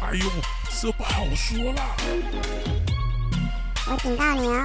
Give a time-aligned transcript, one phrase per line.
[0.00, 0.24] 哎呦，
[0.80, 1.96] 这不好说啦！
[3.90, 4.64] 我警告你哦，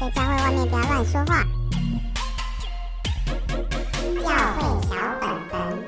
[0.00, 1.44] 在教会外面不要乱说话。
[4.20, 5.84] 教会小本本，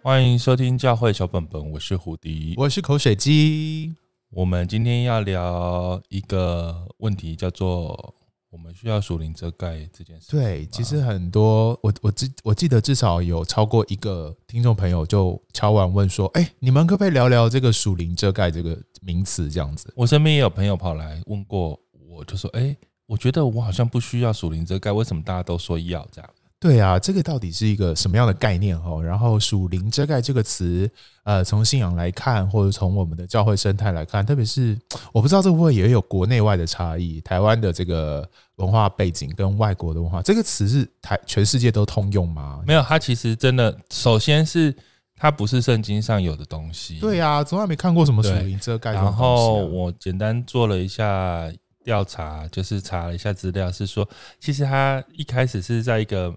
[0.00, 3.96] 欢迎收听教会小本本，我是胡迪，我是口水鸡。
[4.30, 8.14] 我们今天要聊一个问题，叫做。
[8.54, 10.30] 我们需要属灵遮盖这件事。
[10.30, 21.76] 对，其实很多，我我记我记得至少有超过一个听众朋友就敲完问说：“哎，你们可不可以聊聊这个属灵遮盖这个名词？”这样子，我身边也有朋友跑来问过，
[22.08, 22.76] 我就说：“哎，
[23.06, 29.02] 我觉得我好像不需要属灵遮盖，为什么大家都说要这样？”对啊，这个到底是一个什么样的概念哈？
[29.02, 30.90] 然后“属灵遮盖”这个词，
[31.24, 34.78] 呃，从信仰来看，或者从我们的教会生态来看，特别是
[35.12, 37.20] 我不知道这会不会也有国内外的差异。
[37.20, 38.26] 台湾的这个
[38.56, 42.62] 文化背景跟外国的文化，这个词是台全世界都通用吗？
[42.66, 44.74] 没有，它其实真的，首先是
[45.16, 46.98] 它不是圣经上有的东西。
[46.98, 48.92] 对啊，从来没看过什么属灵遮盖。
[48.92, 51.52] 然后我简单做了一下
[51.84, 56.34] 调查，就是查了一下资料，是说其实它一开始是在一个。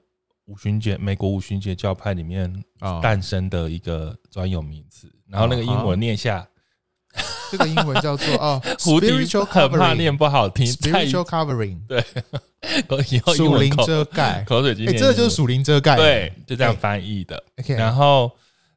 [0.47, 2.63] 五旬节，美国五旬节教派里面
[3.01, 6.47] 诞生的一个专有名词，然后那个英文念下，
[7.51, 12.03] 这个英文叫做哦， spiritual covering，很怕念不好听，spiritual covering，对，
[13.35, 17.43] 属灵遮盖，口水鸡，哎，这就是属灵遮盖，对，就这样翻译的。
[17.67, 18.31] 然后，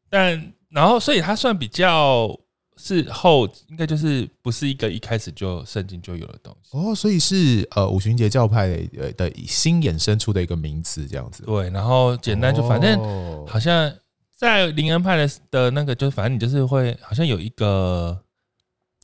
[0.08, 2.34] 但然后，所以它算比较。
[2.82, 6.70] 是后应该就是不是一个一开始就圣经就有的东西。
[6.70, 11.42] 哦，所以是呃五旬节教派的的新衍生出的一个名词这样子。
[11.42, 12.98] 对，然后简单就反正
[13.46, 13.92] 好像
[14.34, 18.18] 在灵恩派的的那个，就反正你就是会好像有一个，呃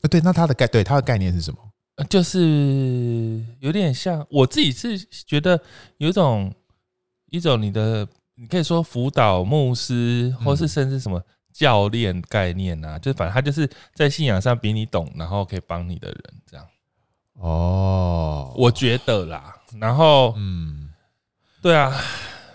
[0.07, 1.57] 对，那它的概对它的概念是什么？
[2.09, 5.59] 就是有点像我自己是觉得
[5.97, 6.53] 有一种
[7.31, 11.21] 一种你的你可以说辅导牧师，或是甚至什么。
[11.53, 16.63] 教练概念啊，就反正他就是在信仰上比你懂，然后可以帮你的人这样。
[17.33, 19.55] 哦，我觉得啦。
[19.79, 20.87] 然后，嗯，
[21.59, 21.91] 对啊。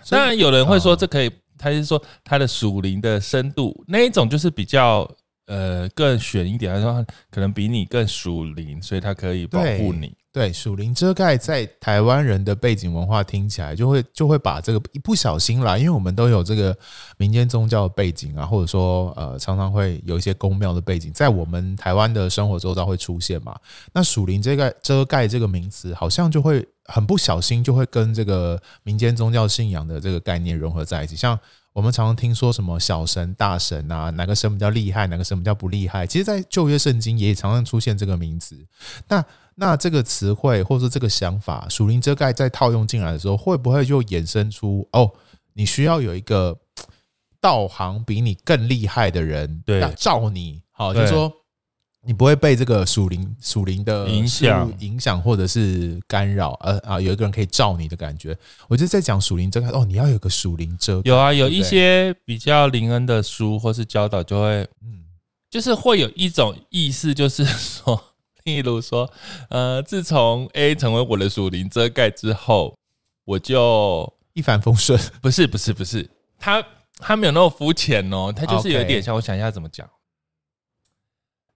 [0.09, 5.05] 当然有人会说这可以，他是说他的属灵的深度那一种就是比较
[5.53, 10.11] 呃更玄一点，他说可能比你更属灵，所以他可以保护你。
[10.31, 16.75] 对，属灵遮盖在台湾人的背景文化听起来，就会就会把这个一不小心啦，因为我们都有这个
[17.17, 23.55] 民间宗教的背景啊，或者说呃常常会有一些宫庙的背景，在我们台湾的生活周遭会出现嘛。
[23.93, 31.15] 那属灵遮盖遮盖这个名词，好像就会很不小心就会跟这个民间宗教信仰的这个概念融合在一起。
[31.15, 31.39] 像
[31.73, 38.55] 我们常常听说什么小神、大神啊，哪个神比较厉害，哪个神比较不厉害，其实，在旧约圣经也常常出现这个名词。
[39.07, 39.25] 那
[39.55, 45.11] 那这个词汇或者说这个想法，属灵遮盖在套用进来的时候，会不会就衍生出哦？
[45.53, 46.57] 你需要有一个
[47.41, 51.31] 道行比你更厉害的人，对，要罩你，好，就是说
[52.05, 58.37] 你不会被这个属灵属灵的影响影响或者是干扰，呃啊，有一个人可以罩你的感觉。
[58.67, 65.05] 我就在讲属灵遮盖哦，你要有个属灵遮盖，有啊，有一些比较灵恩的书或是教导，就会嗯，
[65.49, 68.03] 就是会有一种意思，就是说。
[68.43, 69.09] 例如说，
[69.49, 72.75] 呃，自从 A 成为我的属灵遮盖之后，
[73.23, 74.99] 我就一帆风顺。
[75.21, 76.61] 不是，不是，不是，他
[76.97, 79.15] 他没有那么肤浅哦，他就是有一点像。
[79.15, 79.89] 我想一下怎么讲。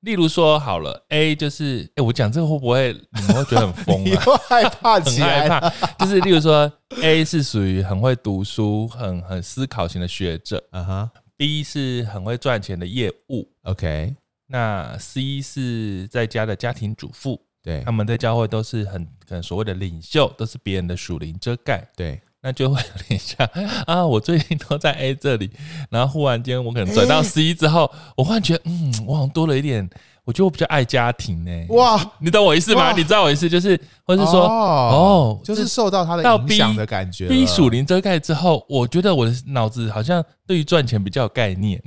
[0.07, 4.23] 例如说，好了，A 就是，哎、欸，我讲这个会不会你们会觉得很疯啊？
[4.47, 5.69] 害怕，很害怕。
[6.00, 6.72] 就是例如说
[7.03, 11.09] ，A 是属于很会读书、很很思考型的学者，嗯哼。
[11.35, 14.16] B 是很会赚钱的业务，OK。
[14.47, 23.46] 那 C 是在家的家庭主妇，对，他们在教会都是很可能所谓的领袖，都是别人的属灵遮盖，对，那就会有点像
[23.85, 25.52] 啊，我最近都在 A 这里，
[25.90, 29.85] 然后忽然间我可能转到 C 之后，我忽然觉得，嗯，我好像多了一点，
[30.24, 31.52] 我觉得我比较爱家庭呢。
[31.72, 32.94] 哇，你懂我意思吗？
[32.96, 37.28] 你知道我意思就是，或是说，哦，就是受到他的影响的感觉。
[37.28, 41.84] B 属灵遮盖之后，我觉得我的脑子好像对于赚钱比较有概念。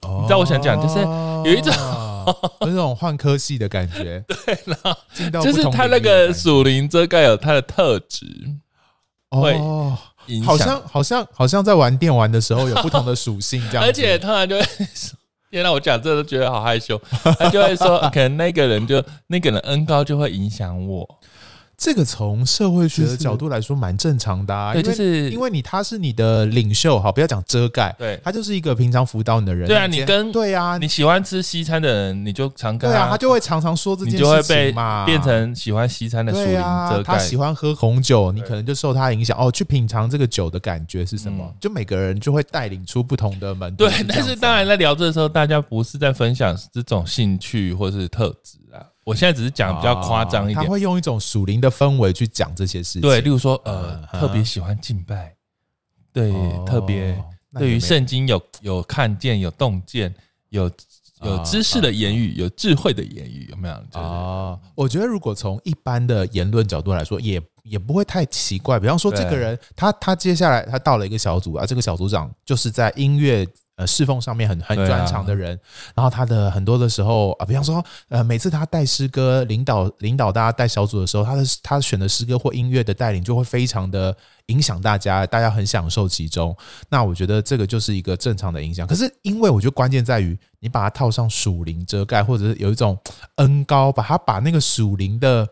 [0.00, 1.00] 你知道我想讲，就是
[1.44, 1.70] 有一种。
[2.60, 4.98] 有一种换科系的感觉， 对了，
[5.42, 8.26] 就是他那个属灵遮盖有他的特质，
[9.30, 9.96] 哦，
[10.44, 14.62] 好像好像好像在玩电玩的时候有不同的属性这样，而且突然就会
[14.94, 15.16] 说，
[15.50, 17.00] 天哪，我讲这个都觉得好害羞，
[17.38, 21.08] 他就会说， 可能那个人就那个人恩高就会影响我，
[21.78, 24.72] 这个从社会学的角度来说，蛮正常的啊。
[24.72, 29.68] 对，就是因为你他是你的领袖，好，不要讲遮盖，对，他就是一个平常辅导你的人。
[29.68, 34.74] 对啊，你跟对啊，你喜欢吃西餐的人，你就常跟对啊，他就会常常说这件事情你就会被
[35.06, 36.62] 变成喜欢西餐的树林遮盖。
[36.62, 41.48] 啊，他喜欢喝红酒，你可能就受他影响哦，去品尝这个酒的感觉是什么？
[41.60, 43.72] 就每个人就会带领出不同的门。
[43.76, 48.67] 对，但是当然在聊这的时候，大家不是在分享这种兴趣或是特质啊。
[49.08, 53.00] 我现在只是讲比较夸张一点，他会用一种属灵的氛围去讲这些事情。
[53.00, 55.34] 对，例如说，呃，特别喜欢敬拜，
[56.12, 56.30] 对，
[56.66, 57.18] 特别
[57.54, 60.14] 对于圣经有有看见、有洞见、
[60.50, 60.70] 有
[61.22, 63.74] 有知识的言语、有智慧的言语，有没有？
[63.94, 68.78] 哦，我觉得如果从一般的言论角度来说，也也不会太奇怪。
[68.78, 73.48] 比方说，这个人他他接下来他到了一个小组啊，这个小组长就是在音乐。
[73.78, 75.60] 呃，侍奉上面很很专长的人，啊、
[75.94, 84.12] 然后他的很多的时候啊，比方说，呃，每次他带诗歌、领导领导大家带小组的时候，他的他选的诗歌或音乐的带领就会非常的
[84.46, 86.56] 影响大家，大家很享受其中。
[86.88, 88.84] 那我觉得这个就是一个正常的影响。
[88.84, 92.98] 可是，因为我觉得关键在于你把它套上属灵遮盖，或者是有一种
[93.36, 95.48] 恩高，把它把那个属灵的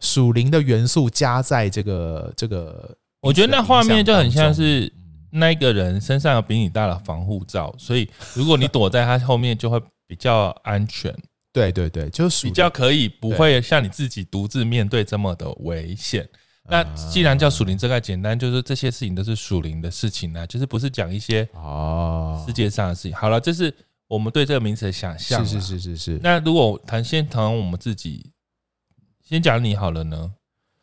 [0.00, 4.92] 属灵的元素加在这个这个，我觉得那画面就很像是。
[5.30, 11.14] 那一个人身上有比你大的防护罩，所以如果你躲在他后面，就会比较安全。
[11.50, 16.28] 对对对，就是比较可以不会像你自己独自面对这么的危险。
[16.70, 23.14] 那既然叫属灵遮盖，简单就是这些事情都是属灵的事情呢，就是不是讲一些哦世界上的事情。
[23.14, 23.74] 好了，这是
[24.06, 25.44] 我们对这个名词的想象。
[25.44, 26.20] 是是是是是。
[26.22, 28.30] 那如果谈先谈我们自己，
[29.22, 30.30] 先讲你好了呢？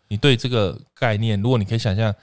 [0.08, 2.14] 你对这个概念，如果你可以想象，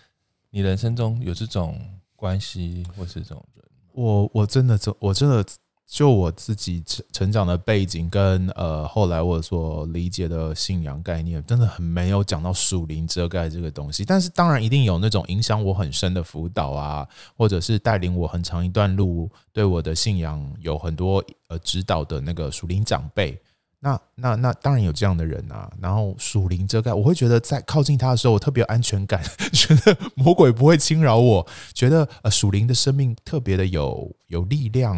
[0.50, 1.80] 你人生中有这种。
[2.22, 5.44] 关系或是这种人，我我真的真我真的
[5.84, 14.04] 就我自己成成长的背景跟呃后来我所理解的信仰概念，真的很没有讲到属灵遮盖这个东西。
[14.04, 23.36] 但是当然一定有那种影响我很深的辅导啊，或者是带领我很长一段路，对我的信仰有很多呃指导的那个属灵长辈。
[23.84, 29.20] 那那那当然有这样的人啊，然后属灵遮盖，我会觉得在靠近他的时候，我特别有安全感，
[29.52, 31.44] 觉得魔鬼不会侵扰我，
[31.74, 34.96] 觉得呃属灵的生命特别的有有力量。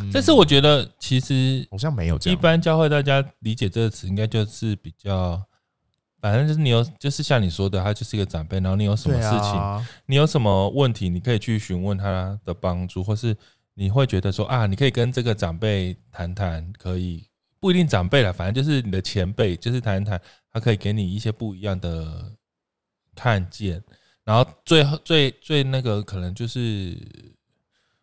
[0.00, 2.36] 嗯、但是我觉得其实好像没有这样。
[2.36, 5.40] 一般教会大家理解这个词，应该就是比较，
[6.20, 13.36] 反正就是你有，就是像你说的，他就是一个长辈，然后你有什么事情，啊、你有什么问题，你可以去询问他的帮助，或是
[13.74, 17.28] 你会觉得说啊，你可以跟这个长辈谈谈，可以。
[17.62, 20.20] 不一定长辈了，反正就是你的前辈，就是谈一谈，
[20.50, 22.36] 他可以给你一些不一样的
[23.14, 23.80] 看见。
[24.24, 26.90] 然后最后最最那个可能就是，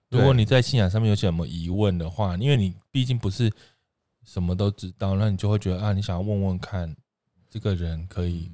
[0.08, 3.52] 如果你在信仰上面有些什么疑问的话，因为你毕竟不是
[4.24, 6.96] 什么都知道，那你就会觉得啊，你想要问问看
[7.50, 8.50] 这个人可以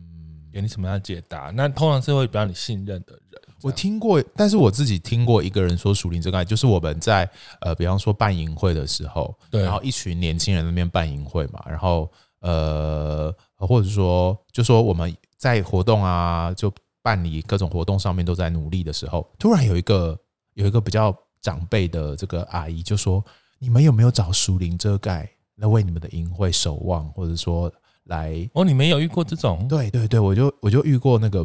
[0.52, 1.52] 给你什么样的解答。
[1.52, 3.45] 那通常是会比较你信任的人。
[3.62, 7.28] 我听过，但是我自己听过一个人说属灵遮盖，就是我们在
[7.62, 12.12] 呃，比方说办营会的时候，对，然后一群年轻人那边办营会嘛，然后
[12.42, 16.72] 呃，或者说就说我们在活动啊，就
[17.02, 20.16] 办理各种活动上面都在努力的时候，突然有一个
[20.54, 23.24] 有一个比较长辈的这个阿姨就说
[23.58, 27.72] ：“你们有没有找属灵遮盖来为你们的营会守望，或者说
[28.04, 29.68] 来？”哦，你没有遇过这种？
[29.68, 31.44] 对对对，我就我就遇过那个。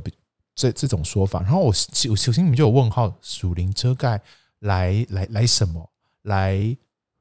[0.61, 1.73] 这这种说法，然后我
[2.11, 4.21] 我首先你们就有问号，属灵遮盖
[4.59, 5.89] 来来来什么？
[6.25, 6.77] 来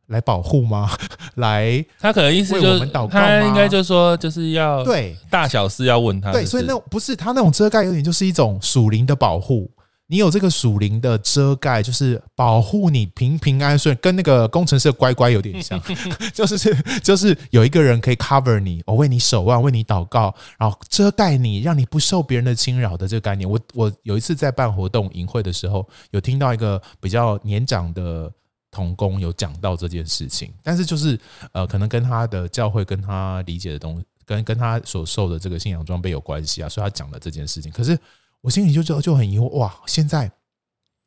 [0.08, 0.90] 来保护吗？
[1.36, 9.72] 来，他可能意思就是他应该就是说就是要对大小事要问他，对，所以那不是他那种遮盖，有点就是一种属灵的保护。
[10.12, 15.80] 你有这个属灵的遮盖，就是保护你平平安顺，跟那个工程师的乖乖有点像，
[16.34, 23.48] 就是就是有一个人可以 cover 你，我为你守望，为你祷告，然后遮盖你，让你不受别人的侵扰的这个概念。
[23.48, 28.34] 我我有一次在办活动营会的时候，有听到一个比较年长的
[28.72, 31.20] 童工有讲到这件事情，但是就是
[31.52, 37.96] 呃，可能跟他的教会跟他理解的东西，跟跟他所受的这个信仰装备有关系啊，所以他讲了这件事情，可是。
[38.42, 39.74] 我心里就就就很疑惑，哇！
[39.86, 40.32] 现在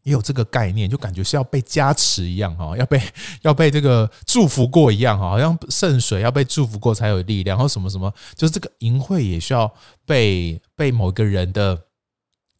[0.02, 3.00] 也有这个概念，就感觉是要被加持一样哈，要被
[3.42, 9.72] 要被这个祝福过一样哈，好像圣水要被祝福过才有力量，然后什么什么，就是这个营会也需要
[10.04, 11.84] 被被某个人的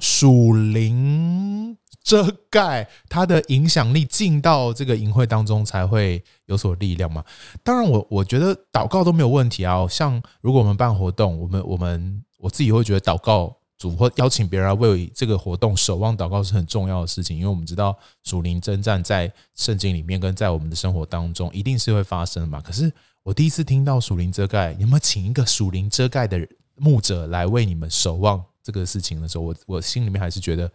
[0.00, 7.24] 属灵遮盖，他的影响力进到这个营会当中才会有所力量嘛。
[7.62, 9.86] 当然，我我觉得祷告都没有问题啊。
[9.86, 13.54] 像如果我们办活动，我们我们我自己会觉得祷告。
[13.82, 22.60] 主或邀请别人来为这个活动守望祷告是很重要的事情，因为我们知道属灵征战在圣经里面跟在我们的生活当中一定是会发生的嘛。
[22.60, 22.92] 可是
[23.24, 26.46] 我第一次听到属灵遮盖，有没有请一个属灵遮盖的
[26.76, 30.70] 牧者来为你们守望这个事情的时候，我我心里面还是觉得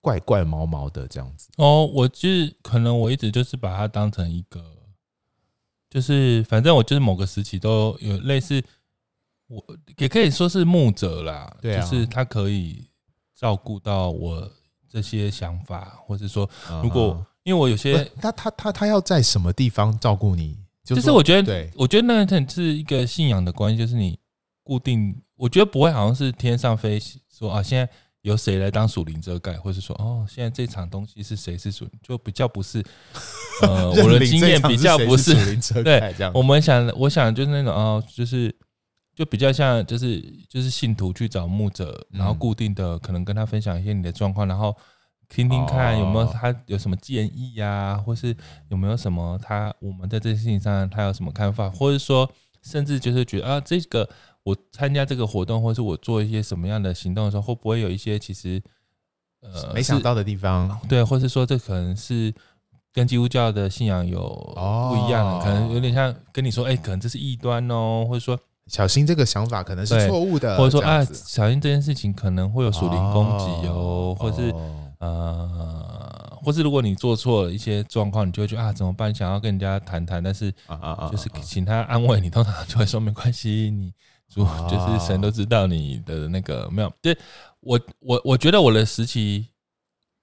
[0.00, 1.48] 怪怪毛毛的这样子。
[1.56, 4.64] 哦，我就是可能我一直就是把它当成一个，
[5.90, 8.62] 就是反正我就是某个时期都有类似，
[9.48, 9.64] 我
[9.98, 12.84] 也可以说是牧者啦，对啊，就是他可以
[13.34, 14.50] 照顾到我
[14.90, 16.48] 这些想法，或者说
[16.82, 17.24] 如果、uh-huh.
[17.44, 20.56] 因为我有些他他他他要在什么地方照顾你？
[20.82, 24.18] 就是、就是我觉得，对，我觉得那很是一个信仰的关系，就是你
[24.62, 27.00] 固定，我觉得不会好像是天上飞
[27.36, 27.88] 说啊，现在
[28.22, 32.84] 由谁来当属灵遮盖，或是说哦，现在这场东西是谁是属，就比较不是，
[33.62, 38.54] 呃， 我的经验比较不是，是对，我们想，我想就是那种哦，就是
[39.16, 44.76] 就比较像，就是就是信徒去找牧者，然后固定的可能跟他分享一些你的状况，然后。
[45.28, 48.32] 听听看有没有他有什么建议呀、啊，或是
[48.68, 52.30] 有没有什么他我们在这件事情上他有什么看法，或者说
[52.62, 54.08] 甚至就是觉得啊，这个
[54.44, 58.62] 我参加这个活动，或是我做一些什么样的行动的时候，会不会有一些其实
[59.40, 60.78] 呃没想到的地方？
[60.88, 62.32] 对，或是说这可能是
[62.92, 74.54] 跟基督教的信仰有不一样的，可能有点像跟你说，哎，可能这是异端哦，或者说小心这个想法可能是错误的，或者说啊，小心这件事情可能会有属灵攻击哦，或是。
[74.98, 79.14] 呃，或是如果你做错了一些状况，你就会觉得啊怎么办？
[79.14, 80.50] 想要跟人家谈谈，但是
[81.10, 83.92] 就是请他安慰你，通常就会说没关系，你
[84.26, 86.90] 主就是神都知道你的那个没有。
[87.02, 87.16] 对
[87.60, 89.48] 我我我觉得我的时期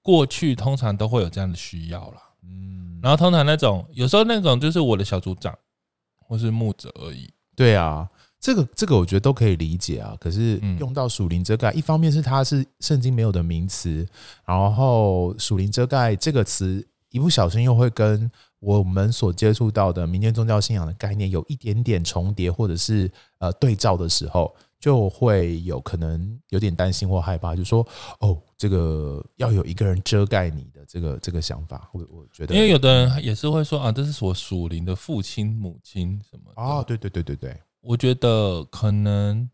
[0.02, 2.18] 过去通常都会有这样的需要啦。
[2.42, 5.56] 嗯，然后通常那种有时候那种就是我的小组长
[6.18, 7.32] 或是牧者而已。
[7.56, 8.10] 对啊。
[8.44, 14.06] 这个这个我觉得都可以理解啊，可是用到属灵遮盖，一方面是它是圣经没有的名词，
[14.44, 23.10] 然后属灵遮盖这个词一不小心又会跟我们所接触到的民间宗教信仰的概念有一点点重叠，或者是
[23.40, 27.88] 呃对照的时候，就会有可能有点担心或害怕，就说
[28.20, 37.58] 哦，这个要有一个人遮盖你的这个这个想法，我我觉得，因为有的人也是会说啊，这是我属灵的父亲母亲什么啊，对对对对对。
[37.84, 39.50] 我觉得可能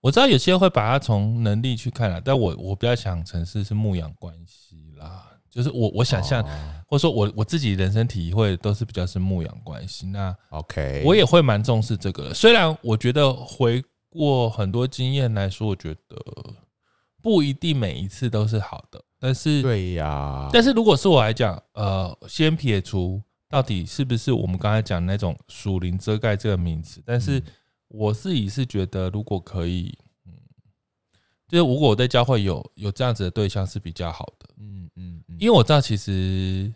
[0.00, 6.42] 我知道有些会把它从能力去看了，但我我比较想成是是牧养关系啦，就是我我想象
[6.86, 10.06] 或者说我我自己人生体会都是比较是牧养关系。
[10.06, 12.32] 那 OK，我也会蛮重视这个。
[12.32, 16.16] 虽然我觉得回过很多经验来说，我觉得
[17.22, 20.48] 不一定每一次都是好的，但是对呀。
[20.52, 23.22] 但是如果是我来讲，呃，先撇除。
[23.50, 27.02] 到底是不是我们刚才讲那种属灵遮盖这个名词？
[27.06, 27.42] 但是
[27.88, 30.32] 我自己是觉得，如果可以，嗯，
[31.48, 36.72] 就是如果我在教会有有这样子的对象是比较好的，嗯嗯，因为我知道其实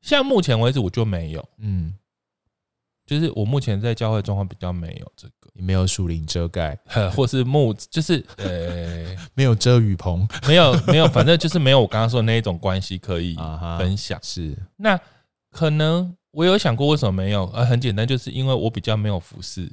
[0.00, 1.94] 像目前为止我就没有，嗯，
[3.06, 6.78] 就是我目前在教会状况比较没有这个，没有树林遮盖，
[7.14, 13.36] 或是木，就是呃， 没有遮雨棚，没有没有，反正就是没有我刚刚说的那一种关系可以
[13.78, 15.00] 分享，是那。
[15.52, 19.68] 可能我有想过为什么没有，呃，很简单，就是因为我比较没有服侍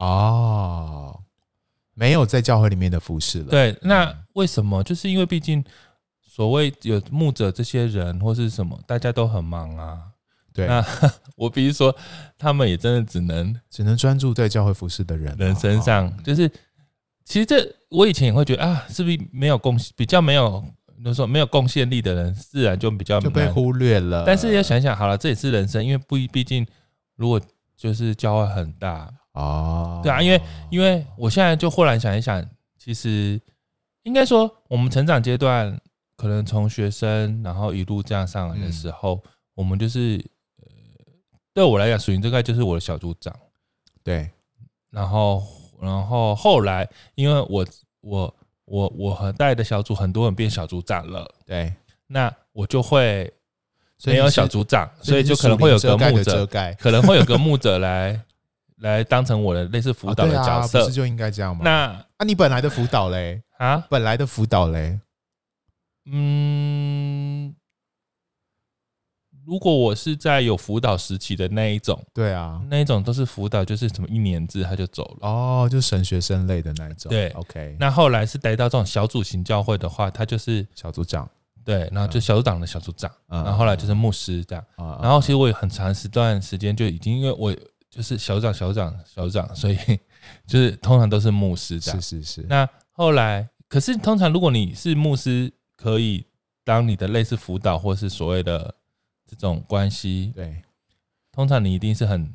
[0.00, 1.20] 哦，
[1.94, 3.50] 没有在教会里面的服饰了。
[3.50, 4.82] 对，那为什么？
[4.82, 5.64] 就是因为毕竟
[6.20, 9.98] 所谓有牧者这些人或是什么，大家都很忙啊。
[10.52, 10.84] 对，那
[11.36, 11.94] 我比如说，
[12.36, 16.50] 他们也真的只能只能专注在教会服饰的人人身上，就是
[17.24, 20.64] 其实这我以前也会觉得啊，是不是没有贡献，比较没有。
[21.02, 24.22] 就是说没有贡献力的人，自然就比较就被忽略了。
[24.26, 26.66] 但是要想想好了，这也是人生，因为不毕竟，
[27.16, 27.40] 如果
[27.74, 32.44] 就是教会很大哦，对啊，因为因为我现在就忽然想一想，
[32.78, 33.40] 其实
[34.02, 35.80] 应该说我们成长阶段，
[36.16, 40.24] 可能从学生然后一路这样上来的时候，嗯、我们就是
[40.58, 40.66] 呃，
[41.54, 43.34] 对我来讲，属于这个就是我的小组长，
[44.02, 44.30] 对，
[44.90, 45.42] 然后
[45.80, 47.66] 然后后来因为我
[48.00, 48.34] 我。
[48.66, 51.74] 我我和带的小组很多人变小组长了，对，
[52.06, 53.28] 那我就会
[54.04, 56.46] 没有小组长，所以就可能会有个牧者，
[56.78, 58.12] 可能会有个牧者来
[58.80, 61.62] 来当成我的类似辅导的角色，不是就应该这样吗？
[61.64, 65.00] 那啊，你本来的辅导嘞啊，本来的辅导嘞，
[66.10, 67.54] 嗯。
[69.46, 77.10] 如果我是在有辅导时期的那一种，对啊，那一种都是辅导，就是什么一年制他就走了哦，就神学生类的那一种。
[77.10, 77.74] 对，OK。
[77.80, 81.28] 那后来是得到这种小组型教会的话，他就是小组长，
[81.64, 84.64] 对，然后就小组长的小组长，然后后来就是牧师这样。
[85.02, 87.52] 然后其实我有很长时段时间就已经，因为我
[87.90, 89.76] 就是小组长、小组长、小组长，所以
[90.46, 92.00] 就是通常都是牧师这样。
[92.00, 92.46] 是是是。
[92.48, 96.24] 那后来，可是通常如果你是牧师，可以
[96.64, 98.74] 当你的类似辅导或是所谓的。
[99.32, 100.60] 这种关系，对，
[101.30, 102.34] 通常你一定是很、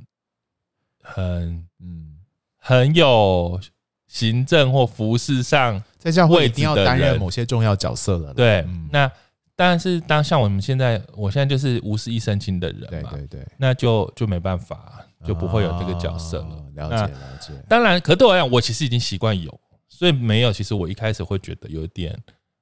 [1.04, 2.16] 很、嗯，
[2.56, 3.60] 很有
[4.08, 8.34] 行政或服饰上，在教会一定要担任某些重要角色了。
[8.34, 9.12] 对，嗯、那
[9.58, 14.95] 但是当像我们现在，我现在就是无事一身轻的人嘛，对对对，那就就没办法，
[15.26, 16.56] 就不会有这个角色了。
[16.56, 17.54] 哦、了解了解。
[17.68, 20.54] 当然，可对我来讲，我其实已经习惯有，所以没有。
[20.54, 22.18] 其实我一开始会觉得有点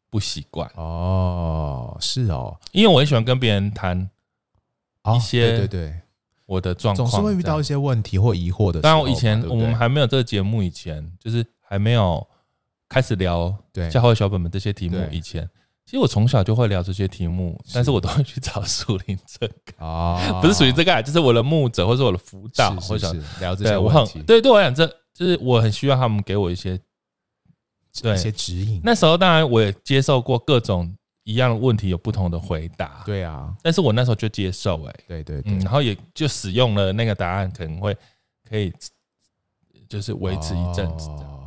[0.09, 0.69] 不习惯。
[0.75, 4.09] 哦，是哦，因为我很喜欢跟别人谈
[5.15, 5.93] 一些、哦、对对对。
[6.45, 8.81] 我的状况总是会遇到一些问题或疑惑的。
[8.81, 12.25] 当然，我以前我们还没有这个节目以前，就是还没有
[12.89, 13.55] 开始聊
[13.89, 15.49] 教会小本本这些题目以前，
[15.85, 19.85] 其实我从小就会聊这些题目，但是我都会去找属灵这个。
[19.85, 24.21] 啊，不是属灵这个，就是我的牧者或者我的辅导，或者聊这些问题。
[24.23, 26.79] 对，对我来讲，这就是我很需要他们给我一些
[28.01, 28.81] 对一些指引。
[28.83, 30.95] 那时候当然我也接受过各种。
[31.25, 37.95] 一样的问题有不同的回答，对啊，但是我那时候就接受、欸，哎，对对对，嗯，然后也就使用了那个答案，可能会
[38.45, 38.73] 可以
[39.87, 41.07] 就是维持一阵子。
[41.07, 41.42] 哦，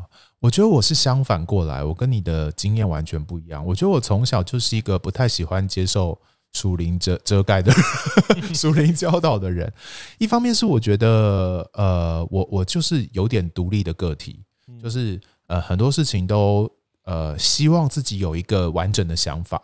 [0.47, 3.67] 我觉得我是相反过来，我跟你的经验完全不一样。
[3.67, 6.17] 我觉得我从小就是一个不太喜欢接受
[6.53, 7.73] 属灵遮遮盖的
[8.55, 9.73] 属灵教导的人。
[10.19, 14.41] 一方面是我觉得，呃，我我就是有点独立的个体，
[14.81, 16.71] 就是呃很多事情都。
[17.07, 19.63] 呃，希望自己有一个完整的想法。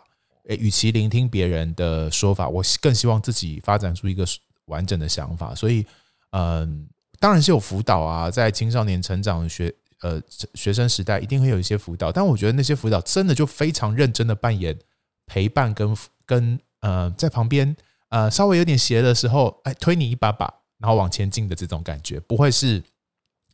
[0.49, 4.25] 诶，与其聆听别人的说法，我更希望自己发展出一个
[4.67, 5.53] 完整的想法。
[5.53, 5.85] 所以，
[6.31, 6.87] 嗯，
[7.19, 10.23] 当然是有辅导啊，在青少年成长学呃
[10.55, 12.13] 学生时代，一定会有一些辅导。
[12.13, 14.79] 但我觉得那些辅导真的就非常认真的扮演
[15.27, 17.75] 陪伴跟跟呃在旁边
[18.11, 22.83] 呃稍微有点斜的时候，哎，推你一把把，然后往前进的这种感觉，不会是。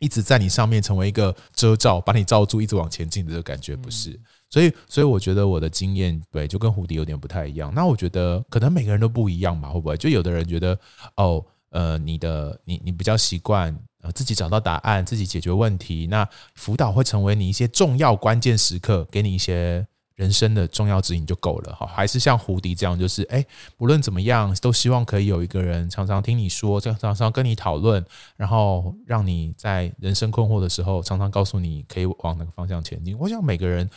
[0.00, 4.17] 一直在你上面成为一个遮罩，把你罩住，一直往前进的这个感觉不是，
[4.49, 7.75] 所以所以我觉得我的经验对，就跟胡迪有点不太一样。
[7.75, 9.97] 那我觉得可能每个人都不一样吧，会不会？
[9.97, 10.78] 就有的人觉得
[11.17, 19.87] 哦，呃，你的你你比较习惯呃自己找到答案，自己解决问题，那辅导会成为你一些重要关键时刻，给你一些。
[20.19, 28.05] 人生的重要指引就够了哈，还是像胡迪这样，就是哎，不论怎么样，都希望可以有一个人常常听你说，常常跟你讨论，
[28.37, 33.17] 然后让你在人生困惑的时候，常常告诉你可以往哪个方向前进。
[33.17, 33.88] 我想每个人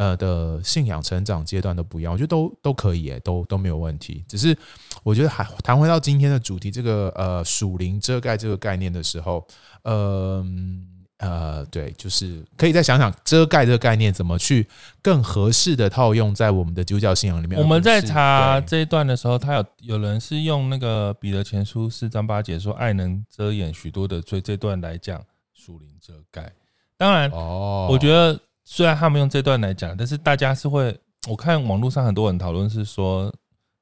[0.00, 4.24] 呃的信仰成长阶段都不一样，我觉得都都可以，诶，都都没有问题。
[4.26, 4.56] 只是
[5.02, 9.46] 我觉得还谈回到今天的主题，这个呃属灵遮盖这个概念的时候，
[9.82, 11.00] 嗯、呃。
[11.20, 14.66] 呃，对，就是可以再想想遮盖这个概念怎么去
[15.02, 17.60] 更合适的套用在我们的基督教信仰里面。
[17.60, 25.22] 我们在查这一段的时候，他有有人是用那个彼得前书四章八节说“爱能遮掩许多的罪”这段来讲
[25.52, 26.50] 属灵遮盖。
[26.96, 33.34] 当然，哦，我觉得虽然他们用这段来讲，但是大家是会，我看网络上很多人讨论是说，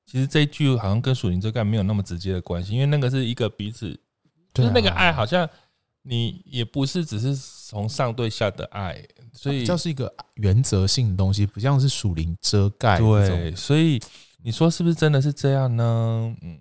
[0.06, 3.90] 其实这一句好像跟属灵遮盖没有那么直接的关系，因为那个是一个彼此，
[4.54, 5.46] 就是那个爱好像。
[6.02, 12.98] 你也不是只是从上对下的爱，所以这是一个原则性的东西，不像是属灵遮盖。
[12.98, 14.00] 对，所以
[14.42, 15.84] 你说是不是真的是这样呢？
[15.84, 16.58] 嗯嗯，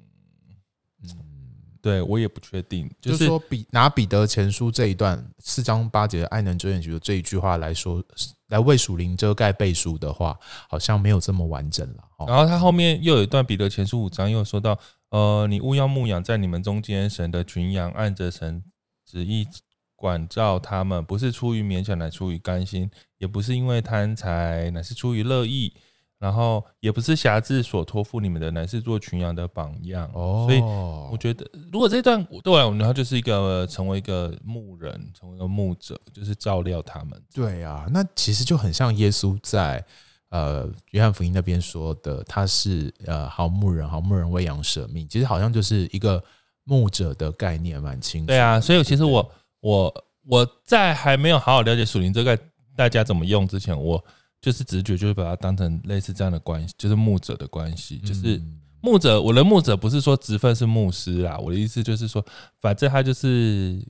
[1.82, 2.90] 对我也不确定。
[3.02, 8.04] 就是说，比拿彼得前书这一段四章八节的“爱能遮掩许多”这一句话来说，
[8.48, 10.38] 来为属灵遮盖背书的话，
[10.70, 12.04] 好像没有这么完整了。
[12.28, 14.78] 然后他后面又有一段彼得前书五章又说到
[15.10, 18.64] ：“呃，你勿要牧养在你们中间神的群羊，按着神。”
[19.10, 19.48] 旨意
[19.96, 22.86] 管教他们，不是出于勉强，乃出于甘心；
[23.18, 25.74] 也不是因为贪财，乃是出于乐意。
[26.20, 30.10] 然后也不是侠志所托付你们的，乃是做群羊的榜样。
[30.14, 37.22] 哦，所以我觉得，如果这段对我来讲，然后就是一个成为一个牧人，成为一个牧者，就是照料他们。
[37.34, 39.84] 对啊，那其实就很像耶稣在
[40.30, 45.08] 呃约翰福音那边说的，他是呃好牧人，好牧人为羊舍命。
[45.08, 46.24] 其实好像就是一个。
[46.70, 52.38] 牧者的概念蛮清楚，对啊，所以其实我我我在还没有好好了解属灵遮盖
[52.76, 54.04] 大家怎么用之前，我
[54.48, 58.42] 就是直觉就是把它当成类似这样的关系，就是牧者的关系，就是
[58.80, 62.26] 牧者，我的牧者不是说职分是牧师啦，我的意思就是说，
[62.62, 63.86] 反正他就是。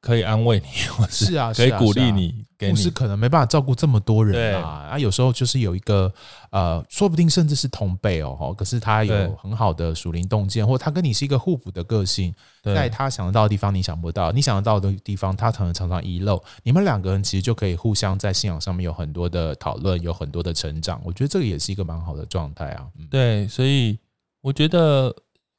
[0.00, 2.46] 可以安慰你， 或是啊，可以鼓励你。
[2.68, 6.12] 牧师可能没办法照顾这么多人啊，啊，有时候就是有一个
[6.50, 21.00] 呃，说不定甚至是同辈哦，可是他有很好的属灵洞见，或他跟你是一个互补的个性，在他想得到的地方你想不到，你想得到的地方他可能常常遗漏，你们两个人其实就可以互相在信仰上面有很多的讨论，有很多的成长。
[21.02, 22.86] 我觉得这个也是一个蛮好的状态啊。
[23.10, 23.98] 对，所以
[24.42, 25.04] 我觉得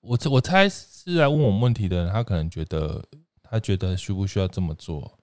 [0.02, 3.04] 我我猜是来问我问题的人，他可能觉得。
[3.52, 5.20] 他觉得需不需要这么做，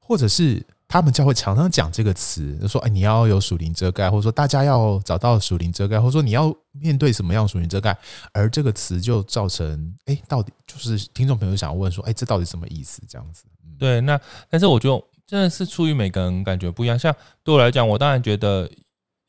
[0.00, 7.96] 或者是他们教会常常讲这个词，就说：“哎，你要有属灵遮盖，或者说大家要找到属灵遮盖，或者说你要面对什么样属灵遮盖。”
[8.34, 13.44] 而这个词就造成，哎，到底就是听众朋友想问说：“哎，这到底什么意思？”这样子。
[13.78, 16.98] 对，那但是我就真的是出于每个人感觉不一样。
[16.98, 17.14] 像
[17.44, 18.68] 对我来讲，我当然觉得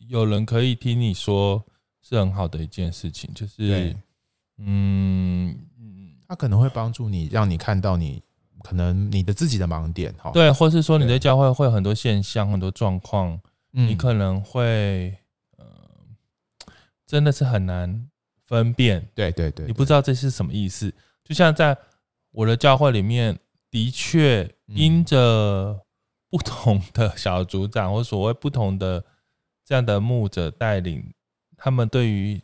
[0.07, 1.63] 有人可以听你说
[2.01, 3.95] 是很好的一件事情，就是
[4.57, 8.23] 嗯嗯，他可能会帮助你，让你看到你
[8.63, 10.31] 可能你的自己的盲点哈。
[10.31, 13.39] 对，或是说你在教会会有很多现象、很多状况，
[13.71, 15.15] 你可能会
[15.57, 15.65] 呃，
[17.05, 18.09] 真的是很难
[18.47, 19.07] 分辨。
[19.13, 20.93] 对对对，你不知道这是什么意思。
[21.23, 21.77] 就像在
[22.31, 23.37] 我的教会里面，
[23.69, 25.79] 的确因着
[26.29, 29.03] 不同的小组长或所谓不同的
[29.63, 31.13] 这样的牧者带领，
[31.55, 32.41] 他们对于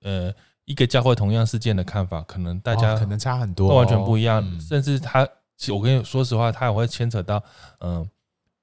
[0.00, 0.34] 呃
[0.68, 4.44] 一个教会同样事件的看法，可能大家可能差很多，完全不一样。
[4.60, 5.26] 甚至他，
[5.72, 7.42] 我跟你说实话，他也会牵扯到
[7.80, 8.06] 嗯，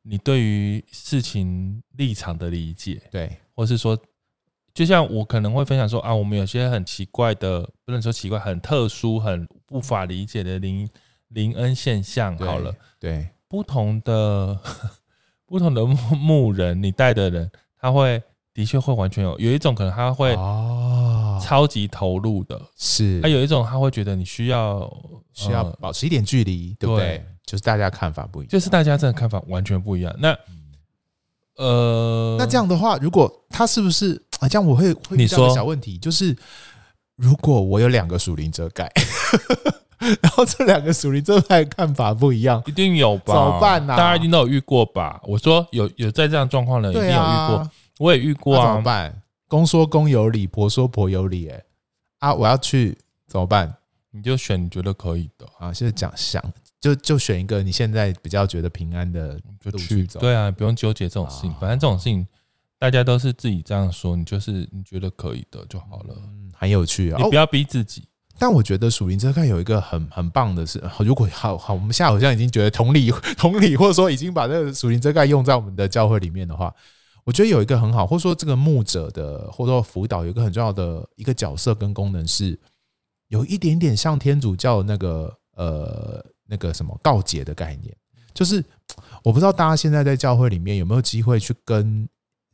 [0.03, 3.97] 你对于事情立场的理解，对，或是说。
[4.73, 10.85] 就像我可能会分享说啊，我们有些很奇怪的，不能说奇怪，很特殊、很无法理解的灵
[11.29, 12.37] 灵恩现象。
[12.39, 14.59] 好了，对，不同的
[15.47, 18.21] 不同的牧牧人，你带的人，他会
[18.55, 20.33] 的确会完全有有一种可能他会
[21.45, 24.91] 超级投入的，是，还有一种他会觉得你需要
[25.33, 27.23] 需要保持一点距离，对不对？
[27.45, 30.15] 就是大家看法不一样，就是大家真的看法完全不一样。
[30.17, 30.35] 那
[31.57, 34.19] 呃，那这样的话，如果他是不是？
[34.39, 36.35] 啊，这样我会会遇到个小问题，就是
[37.15, 38.91] 如果我有两个属灵遮盖，
[40.21, 43.33] 然后这两个属灵遮盖看法不一样，一定有吧？
[43.33, 43.95] 怎么办呢？
[43.95, 45.21] 大家一定都有遇过吧？
[45.23, 47.13] 我说有有在这样状况的，一定有遇
[47.47, 48.67] 过，我也遇过啊。
[48.67, 49.21] 怎么办？
[49.47, 51.63] 公说公有理，婆说婆有理，哎，
[52.19, 53.75] 啊，我要去怎么办？
[54.11, 56.43] 你就选你觉得可以的啊，现在讲想
[56.79, 62.25] 就就选一个你现在比较觉得平安的就去走，对啊，不用纠结这种事情，反正这种事情。
[62.77, 66.13] 大家都是自己这样说，你就是你觉得可以的就好了。
[66.17, 68.03] 嗯，很有趣啊，你不要逼自己。
[68.37, 76.71] 但我觉得属灵遮盖有一个很很棒的是，如果好好，我们现在好像已经觉得同理同理，或者说已经把这个属灵遮盖用在我们的教会里面的话，
[77.25, 82.57] 我觉得有一个很好，或者说这个牧者的或者说辅导有一个很重要的一个角色跟功能是，
[83.27, 87.93] 有一点点像天主教那个呃那个什么告解的概念，
[88.33, 88.63] 就是
[89.23, 92.07] 我不知道大家现在在教会里面有没有机会去跟。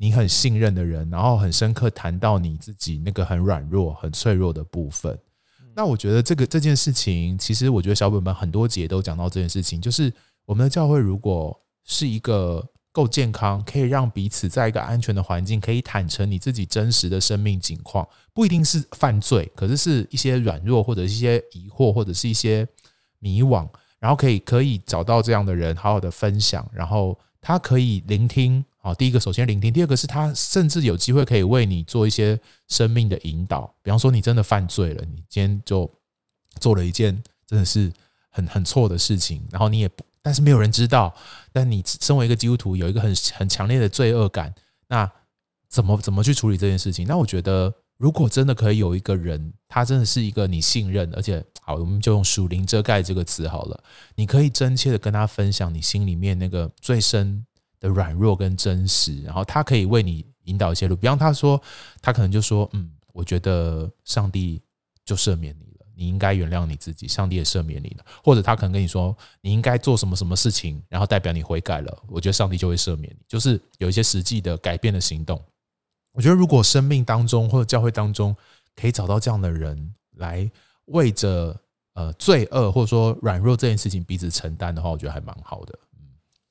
[0.03, 5.15] 你很信任的人，然后很深刻谈到你自己那个很软弱、很脆弱的部分。
[5.75, 10.11] 那我觉得这个这件事情，其实我觉得小本本很多节都讲到这件事情，就是
[10.47, 22.67] 我们的教会如果是一个够健康，可以让彼此在一个安全的环境，可以坦诚你自己真实的生命境况，不一定是犯罪，可是是一些软弱或者一些疑惑或者是一些
[23.19, 23.67] 迷惘，
[23.99, 28.63] 然后可以可以找到这样的人，好好的分享，然后他可以聆听。
[28.83, 33.71] 好，第一个首先聆听，第二个是他甚至有机会可以为你做一些生命的引导。
[33.83, 35.87] 比方说，你真的犯罪了，你今天就
[36.59, 37.93] 做了一件真的是
[38.31, 41.13] 很很错的事情，然后你也不，但是没有人知道。
[41.51, 44.53] 但你身为一个基督徒，有一个很很强烈的罪恶感，
[44.87, 45.11] 那
[45.69, 47.05] 怎么怎么去处理这件事情？
[47.07, 53.83] 那我觉得，如果真的可以有一个人，他真的是一个你信任，而且好，我们就用属灵遮盖这个词好了，
[54.15, 57.45] 你可以真切的跟他分享你心里面那个最深。
[57.81, 60.95] 的软弱跟真实，然后他可以为你引导一些路。
[60.95, 61.59] 比方他说，
[61.99, 64.61] 他可能就说：“嗯，我觉得上帝
[65.03, 65.70] 就赦免你，
[66.01, 75.39] 你应该原谅你自己，上帝也赦免你了。”或者他可能跟你说：“你应该做什么什么事情，然后代表你悔改了，我觉得上帝就会赦免你。”就是有一些实际的改变的行动。
[76.13, 78.35] 我觉得如果生命当中或者教会当中
[78.75, 80.49] 可以找到这样的人来
[80.85, 81.55] 为着
[81.93, 85.77] 呃罪恶或者说软弱这件事情彼此承担的话，我觉得还蛮好的。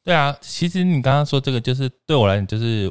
[0.03, 2.87] 对啊，其实你刚刚说这个，就是对我来讲，就是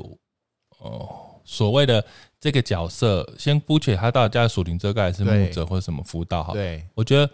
[0.77, 2.05] 哦，所谓的
[2.39, 6.53] 这个角色，先姑且他到底叫属灵遮盖还是牧者或者什么辅导好？
[6.53, 7.29] 对，我觉得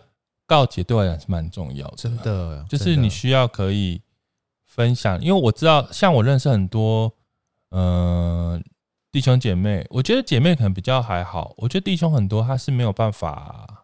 [0.48, 4.02] 告解对我来讲是蛮重要的，真的，就是你需要可以
[4.66, 7.12] 分享，因为我知道，像我认识很多
[7.72, 8.64] 嗯
[9.12, 13.75] 弟兄姐妹，我觉得姐妹可能比较还好，我觉得弟兄很多他是没有办法。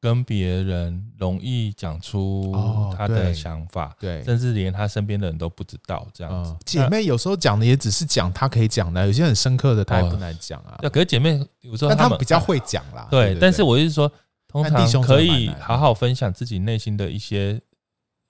[0.00, 2.52] 跟别人容易讲出
[2.96, 6.54] 他的想法，对，甚至连他身边的人都不知道这样子。
[6.64, 10.78] 姐妹有时候讲的也只是讲他可以讲的，有些很深刻的他也不难讲啊。
[10.92, 13.08] 可是姐妹有时候他们比较会讲啦。
[13.10, 14.10] 对，但是我是说，
[14.46, 17.60] 通常可以好好分享自己内心的一些，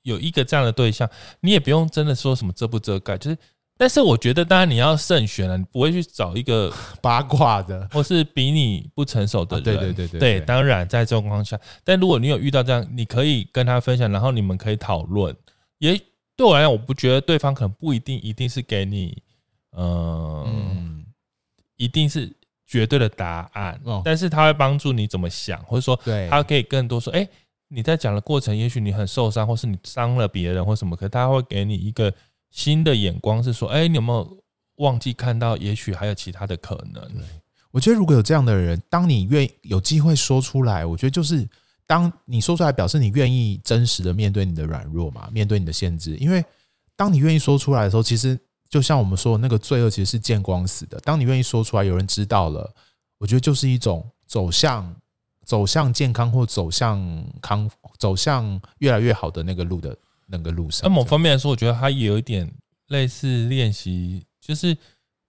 [0.03, 1.09] 有一个这样的对象，
[1.41, 3.39] 你也不用真的说什么遮不遮盖，就是。
[3.79, 9.65] 但是我觉得，当然你要慎选了，你不会去找一个 八卦的，或是比你不成熟的人。
[9.65, 15.35] 对对对对，对，当然在这种状况下，但如果你有遇到这样，你可以跟他分享，然后你们可以讨论。
[15.79, 15.99] 也
[16.37, 19.23] 对我来讲，我不觉得对方可能不一定一定是给你，
[19.77, 21.05] 嗯，
[21.77, 22.33] 一定是
[22.67, 23.81] 绝对的答案。
[24.05, 27.29] 但是他会帮助你怎么想，或者说，他可以更多说，哎，
[27.69, 32.13] 你在讲的过程，也许你很受伤，或是你伤了别人，或什么，可他会给你一个
[32.51, 34.39] 新的眼光，是说，哎、你有没有
[34.77, 35.57] 忘记看到？
[35.57, 37.03] 也许还有其他的可能。
[37.71, 41.47] 我觉得如果有这样的人，当你愿意有机会说出来，我觉得就是
[41.87, 46.17] 当你说出来，表示你愿意真实的面对你的软弱嘛，面对你的限制。
[46.17, 46.45] 因为
[46.97, 50.99] 当你愿意说出来的时候，其实就像我们说的，那个罪恶其实是见光死的。
[51.01, 52.75] 当你愿意说出来，有人知道了，
[53.19, 54.97] 我觉得就是一种走向
[55.45, 59.97] 走向健康或走向康走向越来越好的那个路的
[60.29, 60.89] 那个路上。
[60.89, 62.49] 那某方面来说，我觉得他也有一点
[62.89, 64.77] 类似练习，就是。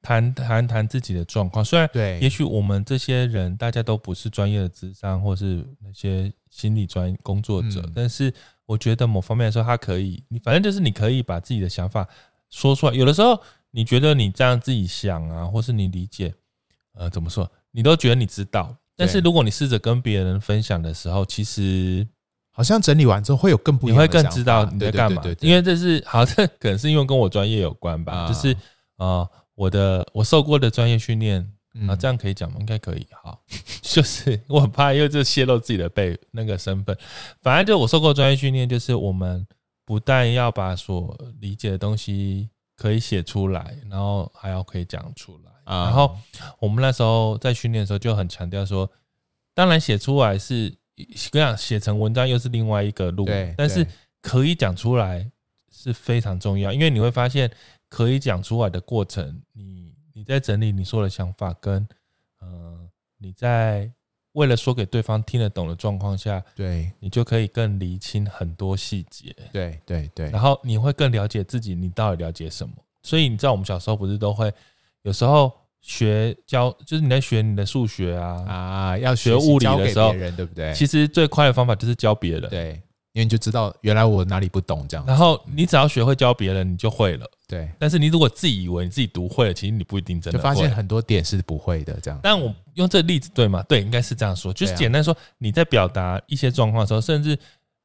[0.01, 8.33] 谈谈谈自己的状况，虽然对，也许我们这些人大家都不是专业的智商，或是那些心理专工作者，嗯，但是
[8.65, 12.07] 我觉得某方面来说，他可以，你反正就是你可以把自己的想法
[12.49, 12.93] 说出来。
[12.93, 13.37] 有的时候
[13.71, 16.33] 你觉得你这样自己想啊，或是你理解，
[16.93, 18.73] 呃，怎么说，你都觉得你知道。
[18.95, 22.07] 但是如果你试着跟别人分享的时候，其实
[22.59, 25.23] 好像整理完之后会有更不一样的，你会更知道你在干嘛。
[25.39, 28.51] 因为这是好像可能是因为跟我专业有关吧，就是
[28.97, 29.07] 啊。
[29.07, 31.41] 呃我的我受过的专业训练
[31.85, 32.55] 啊，这样可以讲吗？
[32.61, 33.05] 应该可以。
[33.21, 33.43] 好，
[33.83, 36.97] 就是我很怕，因为这泄露自己的背那个身份。
[37.41, 39.45] 反正就我受过专业训练，就是我们
[39.83, 45.51] 不但要把所理解的东西可以写出来，然后还要可以讲出来。
[45.65, 46.15] 然后
[46.59, 48.89] 我们那时候在训练的时候就很强调说，
[49.53, 50.73] 当然写出来是
[51.31, 53.25] 这样，写成文章又是另外一个路。
[53.57, 53.85] 但是
[54.21, 55.29] 可以讲出来
[55.71, 57.49] 是非常重要，因为你会发现。
[57.91, 61.87] 可以讲出来的过程，你你在整理你说的想法，跟
[62.39, 63.91] 呃你在
[64.33, 72.75] 为了说给对方听得懂的状况下，对你就可以更厘清很多细节，对对对，然后你会更了解自己，你到底了解什么？
[73.01, 74.53] 所以你知道我们小时候不是都会
[75.01, 80.73] 有时候学教，就是你在学你的数学啊啊，要学物理的时候，对不对？
[80.73, 82.81] 其实最快的方法就是教别人，对。
[83.13, 87.25] 因为你就知道原来我哪里不懂这样，然后你只要学会教别人，你就会了。
[87.47, 90.43] 对，但是你如果自己以为你自己读会了，其实你不一定真的会。
[90.43, 92.19] 就发现很多点是不会的这样。
[92.21, 93.63] 但我用这个例子对吗？
[93.67, 94.53] 对，应该是这样说。
[94.53, 97.37] 就是简单说，你在表达一些状况的时候，甚至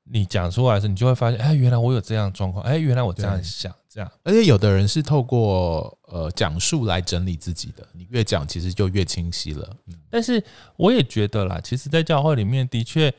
[0.05, 4.13] 你讲出来的时候，你就会发现，哎，原来我有这样状况，哎，原来我这样想，这样。
[4.25, 9.77] 而且有的人是透过呃讲述来整理自己的，你越讲其实就越清晰了。
[9.87, 10.43] 嗯，但是
[10.77, 13.15] 我也觉得啦，其实，在教会里面的确，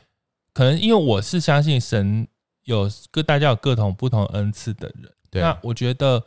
[0.54, 2.28] 可能因为我是相信神。
[2.66, 6.26] 有各大家有各种不同恩赐的人，对，那我觉得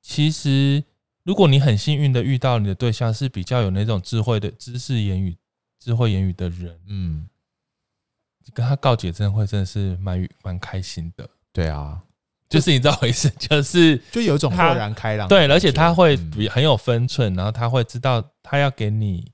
[0.00, 0.80] 其实
[1.24, 5.36] 如果你很幸运的遇到你的对象是比较有那种智慧的知识言语、
[5.80, 7.28] 智慧言语的人，嗯，
[8.54, 11.28] 跟他告解真的会真的是蛮蛮开心的。
[11.52, 12.00] 对啊，
[12.50, 15.26] 就是你知道回事， 就是就有一种豁然开朗。
[15.26, 19.32] 对，而且他会比很有分寸，然后他会知道他要给你，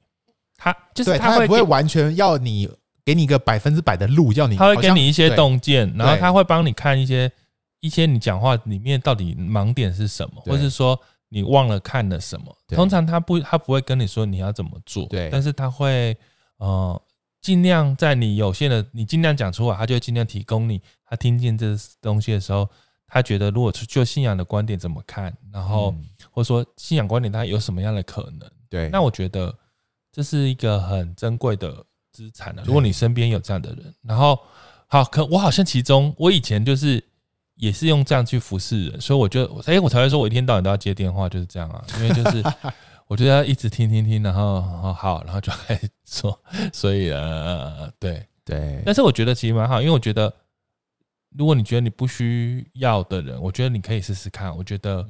[0.56, 2.70] 他就是他会不会完全要你。
[3.06, 7.30] 给你一个百分之百的路，要你他会给你一些洞见，然后他会帮你看一些
[7.78, 10.98] 一些你讲话里面到底盲点是什么，或是说
[11.28, 12.46] 你忘了看了什么。
[12.66, 16.16] 通常他不他不会跟你说你要怎么做，对，但是他会
[16.56, 17.00] 呃
[17.40, 20.82] 尽量在你有限的你尽量讲出来，他就会尽量提供你。
[21.08, 22.68] 他听见这东西的时候，
[23.16, 25.94] 他觉得如果是就信仰的观点怎么看，然后
[26.30, 29.54] 或者说信仰观点他有什么样的可能，对，那我觉得
[30.12, 31.84] 这是一个很珍贵的。
[32.12, 34.38] 资产的，如果你身边有这样的人，然后
[34.86, 37.02] 好，可我好像其中，我以前就是
[37.56, 42.42] 也是用这样去服侍人，所以我就哎、欸，我才会说我一天到晚都要接电话，就是这样啊，因为就是
[43.06, 44.62] 我觉得要一直听听听，然后
[44.94, 46.40] 好，然后就开始说，
[46.72, 48.26] 所以呃，对。
[48.46, 50.32] 对，但是我觉得其实蛮好，因为我觉得
[51.30, 55.06] 如果你觉得你不需要的人，我觉得你可以试试看，我觉得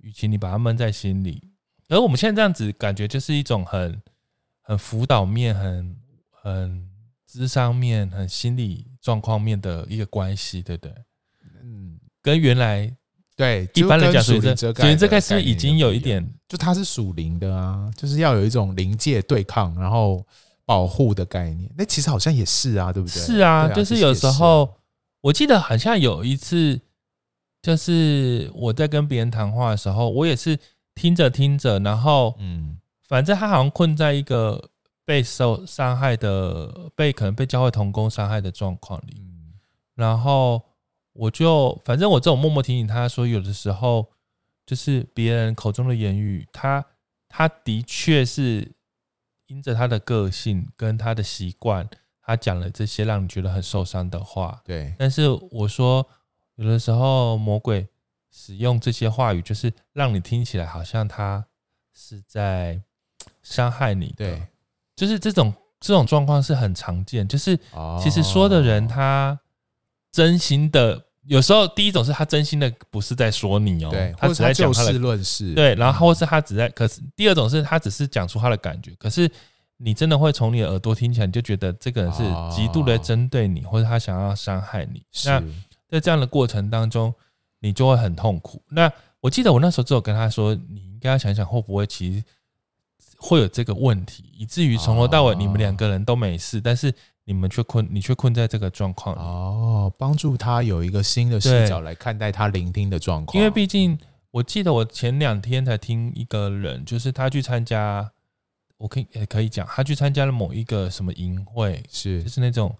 [0.00, 1.42] 与其你把它闷在心里，
[1.88, 4.00] 而我们现在这样子感觉就是一种很
[4.62, 5.96] 很辅导面很。
[6.40, 6.88] 很
[7.26, 10.94] 智商面、很心理状况面的一个关系，对不对？
[11.62, 12.90] 嗯，跟原来
[13.36, 14.54] 对一般来讲，属灵
[14.96, 20.24] 遮盖是已经有一点，就它是属灵的啊，就是要有一种灵界对抗，然后
[20.64, 21.70] 保护的概念。
[21.76, 23.20] 那其实好像也是啊，对不对？
[23.20, 24.77] 是啊，就是有时候
[25.20, 26.80] 我记得好像有一次，
[27.62, 30.58] 就是我在跟别人谈话的时候，我也是
[30.94, 34.70] 听着听着，然后嗯，反正他好像困在一个。
[35.08, 39.24] 被受伤害的，被可能被教会童工伤害的状况里，
[39.94, 40.62] 然后
[41.14, 44.06] 我就反正我这种默默提醒他说，有的时候
[44.66, 46.84] 就是别人口中的言语，他
[47.26, 48.70] 他的确是
[49.46, 51.88] 因着他的个性跟他的习惯，
[52.28, 54.60] 他讲了这些让你觉得很受伤的话。
[54.62, 56.06] 对，但是我说
[56.56, 57.88] 有的时候魔鬼
[58.30, 61.42] 使用这些话语，就是让你听起来好像他
[61.94, 62.80] 是在
[63.42, 64.14] 伤害你。
[64.14, 64.46] 对。
[64.94, 67.56] 就是这种这种状况是很常见，就是
[68.02, 69.40] 其实说的人他
[70.12, 71.06] 真心的。
[71.24, 79.30] 有时候第一种是他真心的不是在说你哦，对，他只在就事论事，对，然后或是他只在，可是第二种是他只是讲出他的感觉，可是
[79.78, 82.22] 你真的会从你的耳朵听起来，你就觉得这个人是
[82.54, 85.02] 极度的针对你，或者他想要伤害你。
[85.24, 85.42] 那
[85.88, 87.14] 在这样的过程当中，
[87.60, 88.62] 你就会很痛苦。
[88.68, 92.22] 那我记得我那时候只有跟他说，你应该要想想会不会其实
[93.16, 96.94] 会有这个问题，以至于从头到尾你们两个人都没事，但是。
[97.28, 103.36] 你们却困，你却困在这个状况里哦，帮助他有一个新的视角来看待他聆听的状况。
[103.36, 103.98] 因为毕竟，
[104.30, 108.10] 我记得我前两天才听一个人，就是他去参加，
[108.78, 112.74] 我可以也可以讲，他去参加了某一个什么营会，是就是那种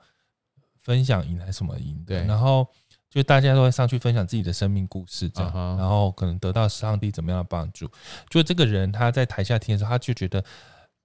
[0.83, 2.67] 分享营还是什么营，对，然后
[3.11, 5.79] 就大家都会上去分享自己的生命故事，这样，uh -huh.
[5.79, 7.91] 然后可能得到上帝怎么样的帮助。
[8.31, 10.43] 就这个人他在台下听的时候，他就觉得，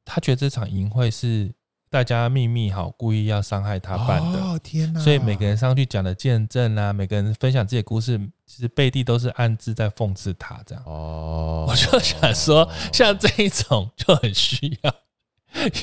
[0.05, 1.53] 他觉得这场营会是。
[1.93, 4.99] 大家秘密好，故意要伤害他办的，哦天哪！
[4.99, 10.83] 所以每个人上去讲的见证啊，每个人分享自己的故事，其实背地都是暗自在讽刺他这样。
[10.87, 14.95] 哦，我就想说，像这一种就很需要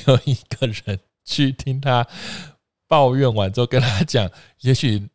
[0.05, 2.05] 有一个人去听他
[2.89, 5.07] 抱怨完之后，跟他讲，也许。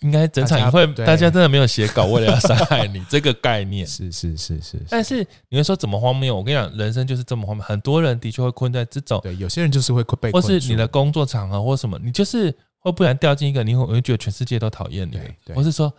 [0.00, 3.86] 应该整场会，大家真的没有写稿，为了要伤害你这个概念。
[3.88, 6.34] 是是是是，但是你会说怎么荒谬？
[6.34, 7.64] 我跟你讲，人生就是这么荒谬。
[7.64, 15.18] 很多人的确会困在这种，对，有些人就是会被，或是你的工作场合或什么，你就是会不然掉进一个，你会会觉得全世界都讨厌你，
[15.54, 15.92] 或是说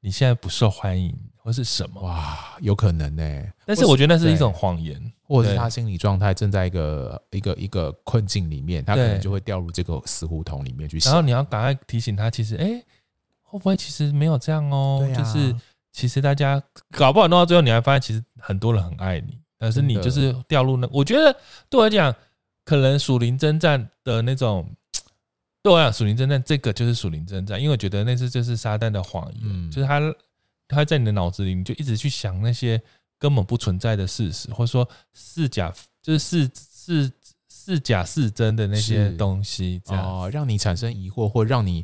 [0.00, 2.00] 你现在不受欢迎，或是什么？
[2.02, 3.52] 哇，有可能呢、欸。
[3.64, 10.98] 但是我觉得那是一种谎言，或者是他心理状态正在一个一个一个困境里面，他可能就会掉入这个死胡同里面去。
[10.98, 12.64] 然后你要赶快提醒他，其实哎。
[12.64, 12.84] 欸
[13.56, 15.02] 会不会其实没有这样哦？
[15.16, 15.54] 就是
[15.90, 20.86] 其实大家搞不好弄到最后，你还发现其实很多人很爱你，但是你就是掉入那。
[20.92, 21.34] 我觉得
[21.70, 22.14] 对我来讲，
[22.66, 24.70] 可能属灵征战的那种，
[25.62, 30.00] 对我来讲属灵征战这个就是属灵征战，因为我觉得那是就是撒旦的谎言，就是他
[30.68, 32.78] 他在你的脑子里，你就一直去想那些
[33.18, 37.12] 根本不存在的事实，或者说是假，就是是是
[37.48, 41.82] 是假是真的那些东西，这样哦，让你产生疑惑，或让你。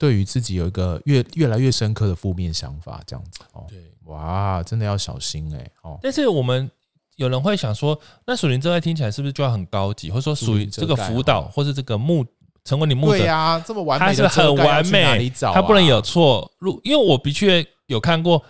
[0.00, 5.98] 对于自己有一个越越来越深刻的负面想法，这样子哦，对，哇，真的要小心哎哦。
[6.02, 6.70] 但是我们
[7.16, 12.24] 有人会想说，那属灵遮盖听起来是不是就要很高级，或者说属于这个辅导，或是这个牧
[12.64, 13.18] 成为你牧者？
[13.18, 16.50] 对呀，这么完美，它是很完美，它不能有错。
[16.58, 18.42] 如因为我的确有看过，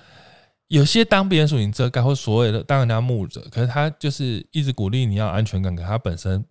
[0.68, 6.44] 有些当别人属灵遮盖或所谓的当人家牧者，可是他就是一直鼓励你要安全感，可他本身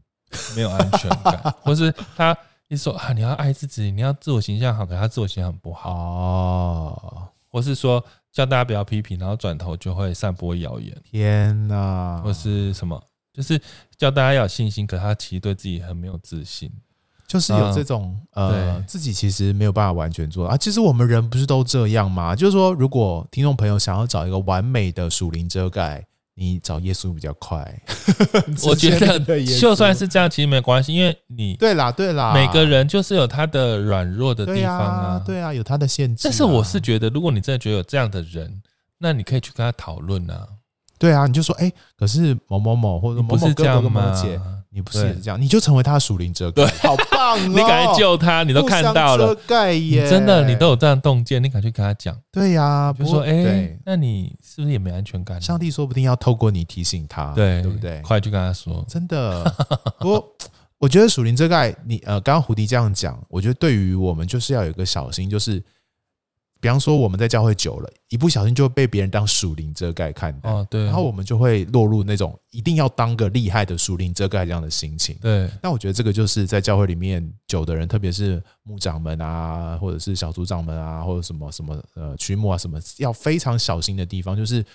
[0.57, 2.37] 没有安全感， 或是他。
[2.71, 7.27] 你说啊，你要爱自己，你要自我形象好，可是他自我形象很不好哦。
[7.51, 10.95] 或是说叫大家不要批评，然后转头就会散播谣言。
[11.03, 12.21] 天哪！
[12.23, 13.01] 或是什么，
[13.33, 13.59] 就是
[13.97, 16.71] 叫大家要有信心，可是他其实对自己很没有自信，
[17.27, 20.55] 就是有这种、嗯、呃，自己其实没有办法完全做啊。
[20.55, 22.35] 其实我们人不是都这样吗？
[22.35, 26.05] 就是说，如果听众朋友想要找一个完美的属灵遮盖。
[26.39, 27.59] 你找耶稣比较快，
[28.65, 29.19] 我觉得
[29.59, 36.21] 就算是这样，其实没关系，因为你对啦对啦，每个人就是有他的软弱的地方啊，对啊，有他的限制。
[36.23, 38.61] 但是我是觉得，如果你真的觉得有这样的人，
[38.99, 40.47] 那你可以去跟他讨论啊。
[40.97, 44.39] 对啊，你就说，哎，可是某某某或者某某哥哥某姐。
[44.71, 47.41] 你不是也是这样，你就成为他的属灵遮盖，好棒、哦！
[47.49, 50.07] 你赶快救他，你都看到了，遮盖耶！
[50.09, 52.15] 真的，你都有这样洞见，你赶快去跟他讲。
[52.31, 55.41] 对呀、啊，比如说，哎、欸，那你是不是也没安全感？
[55.41, 57.99] 上帝说不定要透过你提醒他，对对不对？
[58.01, 59.43] 快去跟他说，真的。
[59.99, 60.27] 不过，
[60.77, 65.63] 我觉得属灵遮盖，你呃，刚刚胡迪这样讲，我觉得对于我们就是要有一个小心，就是。
[66.61, 75.15] 比方说，我们在教会久了，一不小心就会被别人当属灵遮盖看待，哦，对，然后我们就会落入那种一定要当个厉害的属灵遮盖这样的心情。
[75.21, 84.65] 对，那我觉得这个就是在教会里面久的人，特别是牧长们啊，或者是小组长们啊，或者什么什么呃区牧啊什么，要非常小心的地方，就是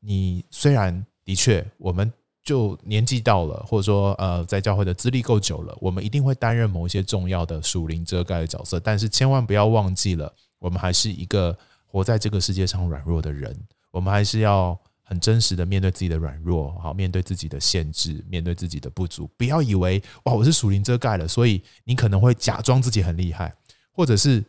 [0.00, 2.10] 你虽然的确，我们
[2.42, 10.32] 就年纪到了，或者说呃在教会的资历够久了，我们一定会担任某一些重要的属灵遮盖的角色，但是千万不要忘记了。
[10.58, 13.56] 我们还是一个活在这个世界上软弱的人，
[13.90, 19.30] 我们还是要很真实的面对自己的软弱，好，面对自己的限制，面对自己的不足。
[19.36, 23.54] 不要以为哇，我是属灵遮盖了，所以你可能会假装自己很厉害，
[23.92, 24.44] 或者是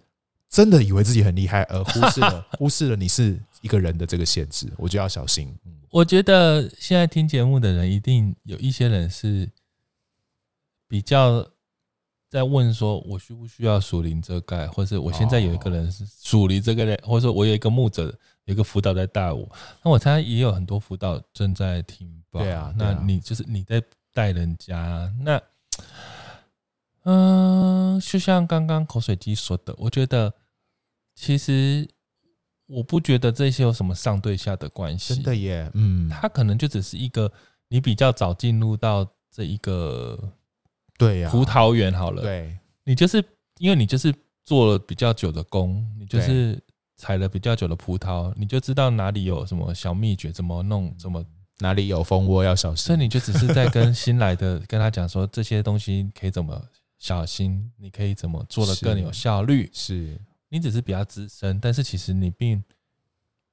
[0.49, 5.55] 真的以为自己很厉害，而忽视了 忽视了你是一个人的这个限制，我就要小心。
[5.91, 9.49] 我觉得现在听节目的人，一定有一些人是
[10.87, 11.47] 比较。
[12.29, 18.05] 在问说，我需不需要属灵遮盖，或是我现在有一个人是属灵这个人，或者说我有一个牧者，
[18.45, 19.49] 有一个辅导在带我。
[19.83, 22.39] 那我猜也有很多辅导正在听吧。
[22.39, 23.81] 对啊，那你就是你在
[24.13, 25.11] 带人家。
[25.23, 25.41] 那，
[27.05, 30.31] 嗯、呃，就像刚刚口水鸡说的，我觉得
[31.15, 31.89] 其实
[32.67, 35.15] 我不觉得这些有什么上对下的关系。
[35.15, 37.31] 真的耶，嗯，他可能就只是一个
[37.69, 40.31] 你比较早进入到这一个
[40.99, 43.23] 对呀，葡萄园好了，对，你就是
[43.57, 44.13] 因为你就是
[44.45, 46.61] 做了比较久的工，你就是
[46.97, 51.25] 采了比较久的葡萄，你就知道哪里有什么小秘诀，怎么弄，怎么
[51.59, 52.85] 哪里有蜂窝要小心。
[52.87, 56.61] 所以你就只是在跟新来的 跟他讲说这些东西可以怎么
[56.99, 60.19] 小心，你可以怎么做的更有效率，是。
[60.51, 62.63] 你只是比较资深，但是其实你并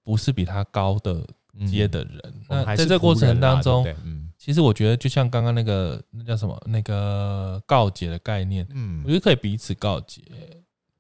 [0.02, 1.22] 不是比他高的
[1.68, 2.20] 阶的人。
[2.24, 10.22] 嗯、那在这过程当中，嗯、其实我觉得就像刚刚那个那叫什么那个告解的概念，嗯，我觉得可以彼此告解。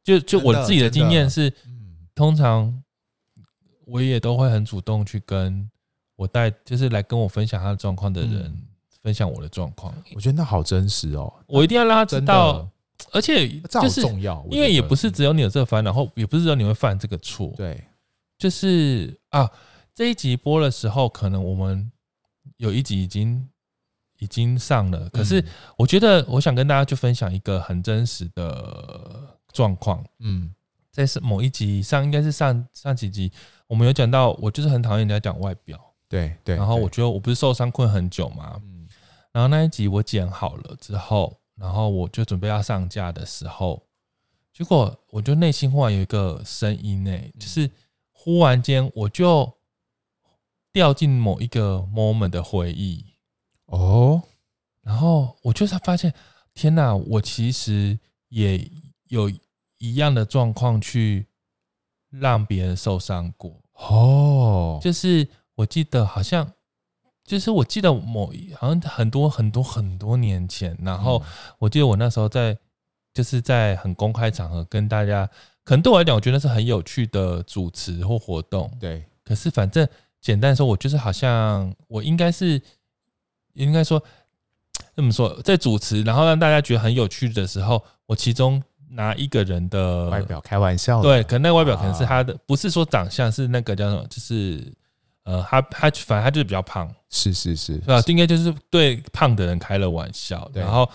[0.02, 1.52] 就就我自己的经验是，
[2.14, 2.82] 通常
[3.84, 5.68] 我也都会很主动去跟
[6.16, 8.62] 我带，就是来跟我分享他的状况的人，嗯、
[9.02, 9.94] 分享我的状况。
[10.14, 12.68] 我觉得那好真实哦，我一定要让他知道。
[13.12, 17.52] 而且就是重要，因为也不是只有你有这个烦恼，然后也不是只有你会犯这个错。
[17.54, 17.84] 对，
[18.38, 19.48] 就是啊，
[19.94, 21.92] 这一集播的时候，可能我们
[22.56, 23.48] 有一集已经
[24.18, 25.08] 已经上了。
[25.10, 25.44] 可是
[25.76, 30.04] 我觉得，我想跟大家去分享一个很真实的状况。
[30.20, 30.54] 嗯，
[30.90, 33.32] 在是某一集上，应该是上上几集，
[33.66, 35.80] 我们有讲到，我就是很讨厌人家讲外表。
[36.08, 36.56] 对对。
[36.56, 38.60] 然后我觉得我不是受伤困很久嘛。
[38.62, 38.88] 嗯。
[39.32, 41.38] 然后那一集我剪好了之后。
[41.58, 43.82] 然后我就准备要上架的时候，
[44.52, 47.70] 结果我就内心忽然有一个声音呢，就是
[48.12, 49.50] 忽然间我就
[50.76, 53.02] 掉进某一个 moment 的回忆
[53.64, 54.22] 哦，
[54.82, 56.12] 然后我就是发现，
[56.52, 57.98] 天哪，我其实
[58.28, 58.70] 也
[59.04, 59.32] 有
[59.78, 61.28] 一样的状况去
[62.10, 66.46] 让别人受伤过哦，就是我记得好像。
[67.24, 71.20] 就是我记得某一好像很多很多很多年前，然后
[71.58, 72.56] 我记得我那时候在
[73.14, 75.26] 就是在很公开场合跟大家，
[75.64, 78.70] 可能对我来讲，我觉得是很有趣的主持或活动。
[78.78, 79.88] 对，可是反正
[80.26, 82.60] 简单说，我就是好像我应该是
[83.52, 84.02] 应该说
[84.96, 88.60] 这么说，在主持，然后让大家觉得很有趣的时候，我其中
[88.90, 94.72] 拿一个人的外表开玩笑，对，可能那个外表可能是他的，不是说长相，是那个叫什么，就是。
[95.22, 98.00] 呃，他他反正他就是比较胖，是是是，是吧？
[98.06, 100.88] 应该就是对胖的人开了玩笑，然后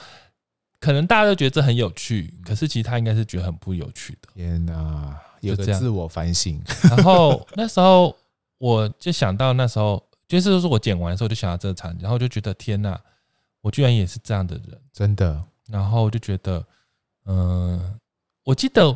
[0.80, 4.30] 可能大家都觉得这很有趣，可是其实他应该是觉得很不有趣的。
[4.34, 6.62] 天哪，有个自我反省。
[6.90, 8.16] 然后那时候
[8.62, 13.02] 我就想到，那时候就是说我剪完的时候就想到这个场景，然后就觉得天哪，
[13.62, 15.44] 我居然也是这样的人，真的。
[15.68, 16.64] 然后就觉得，
[17.26, 18.00] 嗯，
[18.44, 18.96] 我记得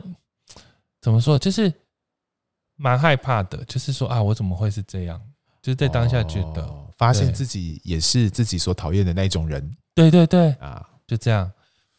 [1.02, 1.74] 怎么说，就是。
[2.78, 5.18] 蛮害怕的，就是说啊，我怎么会是这样？
[5.62, 9.78] 就是在当下觉得，哦、发现自己也是自己所讨厌的那种人。
[9.94, 11.50] 对对对，啊，就这样，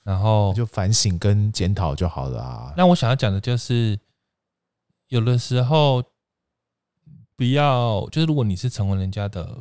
[0.03, 2.75] 然后就反省跟检讨就好了啊。
[2.77, 3.99] 那我想要讲的就是，
[5.09, 6.05] 有的时候
[7.37, 9.57] 不要，就是如果你是成为人家的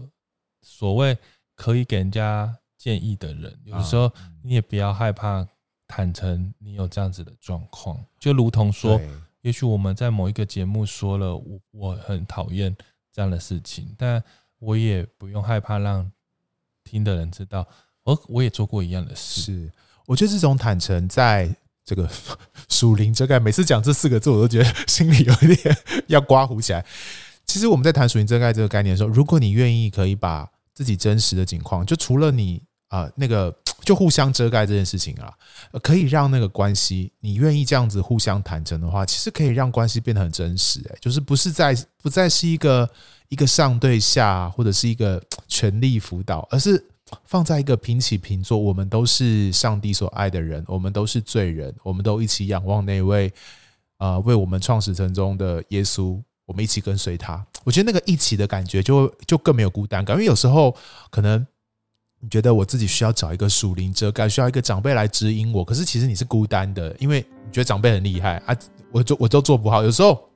[0.62, 1.18] 所谓
[1.56, 4.12] 可以给人家建议的人，有的时候
[4.42, 5.48] 你也不要害怕
[5.88, 9.00] 坦诚你有这样子的状况，就如同说。
[9.42, 12.76] 也许我们在某一个节目说了我我很讨厌
[13.14, 14.24] 这样的事情，但
[14.58, 16.12] 我也不用害怕让
[16.84, 17.64] 听的人知道，
[18.02, 19.42] 我我也做过一样的事。
[19.42, 19.72] 是，
[20.08, 22.10] 我觉得这种坦诚，在这个
[22.70, 26.84] 属灵遮盖，每次讲这四个字，我都觉得心里有一点要刮胡起来。
[27.56, 33.56] 其实我们在谈属灵遮盖这个概念的时候，如果你愿意，可以把自己真实的情况，就除了你啊、那个。
[33.86, 35.32] 就互相遮盖这件事情啊，
[35.82, 40.82] 可以让那个关系，你愿意这样子互相坦诚的话，其实可以让关系变得很真实。
[40.90, 42.90] 哎，就是不是在不再是一个
[43.30, 46.84] 一个上对下，或者是一个 权力辅导，而是
[47.24, 48.58] 放在一个平起平坐。
[48.58, 53.32] 我们都是上帝所爱的人，我们都是罪人，我们都一起仰望那位
[53.98, 57.46] 啊，为我们创始成终的耶稣，我们一起跟随他。
[57.64, 60.76] 我觉得那个一起的感觉就就更没有孤单感，因为有时候
[61.10, 61.46] 可能。
[62.22, 65.64] 你觉得我自己需要找一个属灵遮盖，需要一个长辈来指引我。
[65.64, 68.58] 可是其实你是孤单的，因为你觉得长辈很厉害啊，
[68.92, 69.84] 我就我都做不好。
[69.84, 70.28] 有时候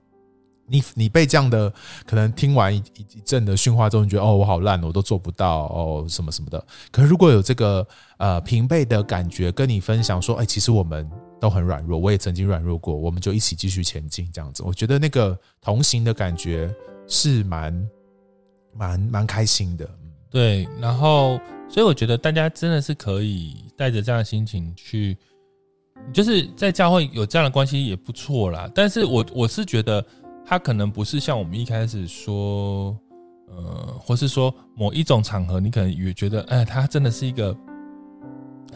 [0.68, 1.74] 你你被这样的
[2.05, 6.64] 可能听完一一阵的训话之后，你觉得哦，我好烂，我都做不到哦，什么什么的。
[6.91, 7.88] 可是如果有这个
[8.18, 11.10] 呃平辈的感觉跟你分享说，哎，其实我们
[11.40, 16.74] 都很软弱，我也曾经软弱过，我们就一起继续前进，这样子，我觉得那个同行的感觉
[17.08, 17.90] 是蛮
[18.74, 19.90] 蛮蛮开心的。
[20.30, 25.18] 对，然后所以我觉得大家真的是可以带着这样的心情去，
[26.14, 28.70] 就是在教会有这样的关系也不错啦。
[28.76, 30.06] 但是我我是觉得
[30.46, 32.96] 他可能不是像我们一开始说，
[33.48, 37.56] 呃，或是说某一种场合，你可能也觉得，哎，他真的是一个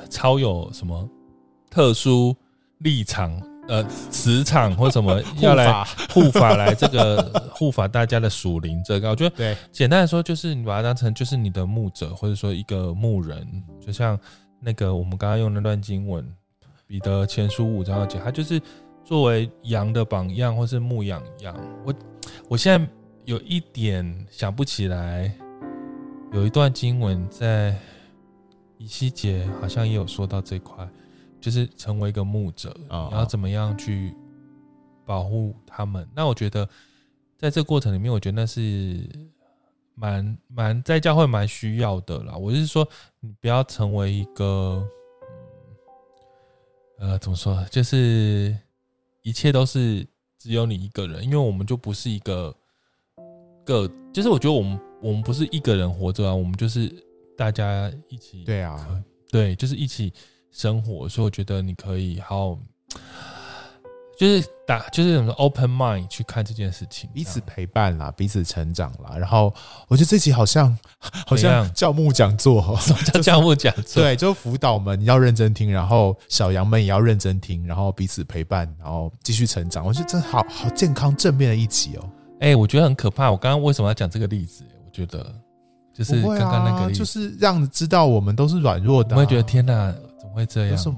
[0.09, 1.07] 超有什么
[1.70, 2.36] 特殊
[2.84, 7.21] 立场呃磁场或什么 要来护法来这个
[7.53, 14.19] 护法大家的属灵这个，我觉得对，简单来说就是你把它当成就是你的牧者或者说一个牧人，就像
[14.59, 16.25] 那个我们刚刚用那段经文，
[16.86, 18.61] 彼得前书五章二节，他就是
[19.03, 21.55] 作为羊的榜样或是牧养羊。
[21.86, 21.93] 我
[22.49, 22.88] 我现在
[23.25, 25.31] 有一点想不起来，
[26.34, 27.75] 有一段经文在
[28.77, 30.86] 以西结好像也有说到这块。
[31.44, 34.16] 就是成为一个牧者，你要怎么样去
[35.06, 36.08] 保护他们？
[36.16, 36.66] 那我觉得，
[37.38, 39.06] 在这过程里面，我觉得那是
[39.94, 42.34] 蛮蛮在教会蛮需要的啦。
[42.38, 42.88] 我是说，
[43.20, 44.88] 你不要成为一个，
[47.00, 47.62] 呃，怎么说？
[47.70, 48.58] 就是
[49.22, 50.08] 一切都是
[50.39, 52.56] 只有你一个人，因为我们就不是一个
[53.66, 56.89] 个，就是我觉得我们我们不是一个人活着啊，我们就是
[57.38, 58.46] 大家一起。
[58.46, 60.14] 对啊，对，就是一起。
[60.54, 62.58] 生活，所以我觉得你可以好，
[64.18, 69.18] 就是打，就是什么 open mind 去看这件事情，彼此陪伴啦，彼此成长啦。
[69.18, 69.51] 然后
[69.88, 70.78] 我觉得这集好像
[71.26, 74.04] 好像教牧讲座，什么叫 教牧讲座？
[74.04, 79.84] 对，就辅导们你要认真听，然后小羊们也要认真听，然后彼此陪伴，然后继续成长。
[79.84, 82.08] 我觉得这好好健康正面的一集哦。
[82.39, 83.32] 哎，我觉得很可怕。
[83.32, 84.64] 我刚刚为什么要讲这个例子？
[84.86, 85.34] 我觉得
[85.91, 89.16] 就是刚刚那个例子，就是让知道我们都是软弱的。
[89.16, 89.93] 我会觉得天哪。
[90.34, 90.95] 会这样，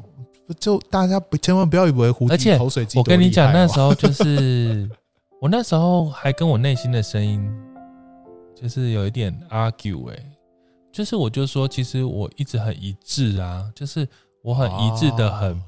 [0.59, 2.97] 就大家不千万不要以为胡迪口水鸡。
[2.99, 4.89] 我跟你讲，那时候就是
[5.41, 7.43] 我那时候还跟我内心的声音，
[8.55, 10.15] 就是有一点 argue 哎，
[10.91, 14.07] 就是我就说，其实我一直很一致啊，就是
[14.43, 15.59] 我很一致的很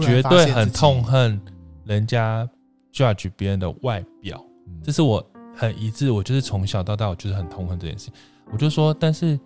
[0.00, 1.38] 绝对很痛恨
[1.84, 2.48] 人家
[2.92, 4.42] judge 别人的外表，
[4.82, 5.22] 这是我
[5.54, 8.10] 很一致，我就是从小到大我就是很痛恨这件事。
[8.50, 9.38] 我就说，但是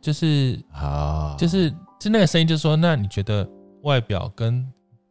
[0.00, 1.74] 就是啊，就是。
[2.04, 3.48] 是那个声音，就是说，那你觉得
[3.80, 4.62] 外表跟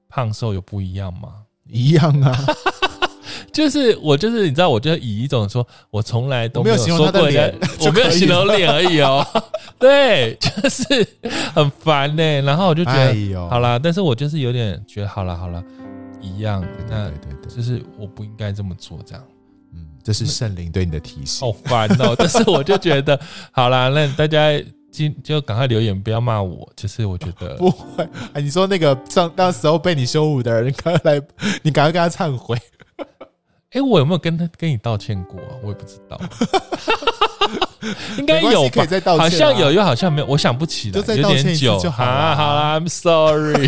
[0.08, 1.34] 胖瘦有不一样吗？
[1.68, 2.38] 一样啊，
[3.52, 9.26] 就是我就是你知道，我就以一种说，我从来都没有说过的，我没有 形容脸而已哦。
[9.80, 10.86] 对，就是
[11.56, 12.42] 很烦呢、欸。
[12.44, 15.64] 然后我就觉得，好啦，但是我就是有点觉得，好了好了，
[16.22, 16.64] 一样。
[16.88, 19.24] 那对对对，就是我不应该这么做，这样。
[19.74, 21.42] 嗯，这是圣灵对你的提醒。
[21.42, 23.20] 好烦哦，但是我就觉得，
[23.52, 24.64] 好啦，那大家。
[25.24, 26.72] 就赶快留言，不要骂我。
[26.76, 28.08] 就是我觉得 不会。
[28.34, 31.22] 哎，你说那个上那时候被你羞辱的人，赶快来，
[31.64, 32.58] 你赶快跟他忏悔。
[33.72, 35.58] 哎，我有没有跟他跟你道歉过啊？
[35.64, 36.20] 我也不知道。
[38.18, 39.18] 应该有吧？
[39.18, 40.28] 好像有，又好像没有。
[40.28, 41.78] 我想不起来，有点久。
[41.90, 43.66] 好啦，好啦，I'm sorry。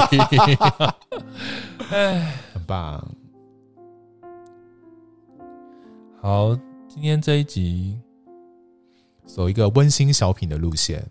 [1.90, 3.06] 哎，很棒。
[6.22, 6.56] 好，
[6.88, 8.00] 今天这一集。
[9.36, 11.06] 走一个温馨小品的路线，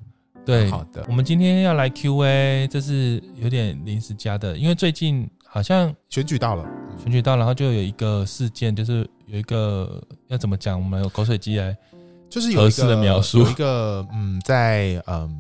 [0.46, 1.04] 对，好的。
[1.06, 6.66] 我们今天要来 Q&A，这是有点临时加的，因为最近好像选举到了，
[7.02, 11.76] 选举到了，然后就有一个事件，就是有一个要怎么讲，我们有口水鸡来，
[12.30, 15.30] 就是有一个的描述，有一个嗯，在嗯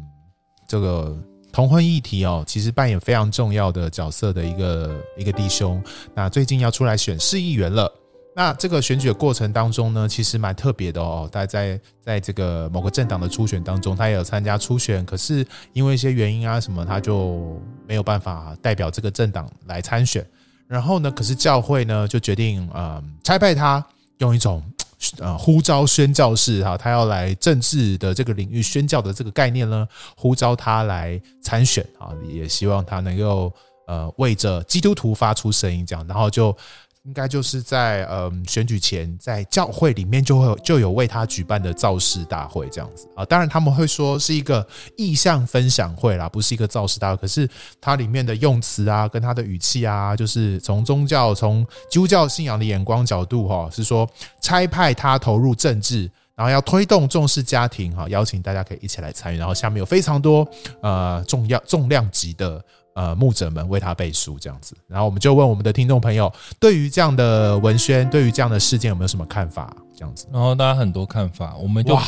[0.68, 1.16] 这个
[1.54, 5.82] 同婚议题哦，其实扮演非常重要的角色的一个一个弟兄，
[6.14, 7.90] 那最近要出来选市议员了。
[8.36, 11.28] 那这个选举的过程当中呢，其实蛮特别的哦。
[11.30, 20.26] 大家在在这个某个政党的初选当中，他也有参加初选，可是因为一些原因啊什么，他就没有办法代表这个政党来参选。
[20.66, 23.84] 然后呢，可是教会呢就决定呃差派他
[24.18, 24.60] 用一种
[25.20, 33.52] 呃呼召宣教士哈，他要来政治的这个领域宣教的这个概念呢，呼召他来参选啊，也希望他能够
[33.86, 36.56] 呃为着基督徒发出声音，这样，然后就。
[37.04, 43.22] 应该就是在嗯选举前，在教会里面就会就有为他举办的造势大会这样子啊。
[43.26, 47.16] 当然他们会说是一个意向分享会啦，不是一个造势大会。
[47.18, 47.46] 可是
[47.78, 54.08] 它里面的用词啊，跟他的语气啊，就是从宗教、从基督教信仰的眼光角度哈，是说
[54.40, 59.36] 差派他投入政治，然后要推动重视家庭哈，邀请大家可以一起来参与。
[59.36, 60.48] 然后下面有非常多
[60.80, 62.64] 呃重要重量级的。
[62.94, 69.76] 呃，牧者们为他背书这样子，然后我们就问我们的听众朋友，对于这样的文宣，对于这样的事件有没有什么看法？
[69.96, 71.98] 这样子，然后大家很多看法，我们就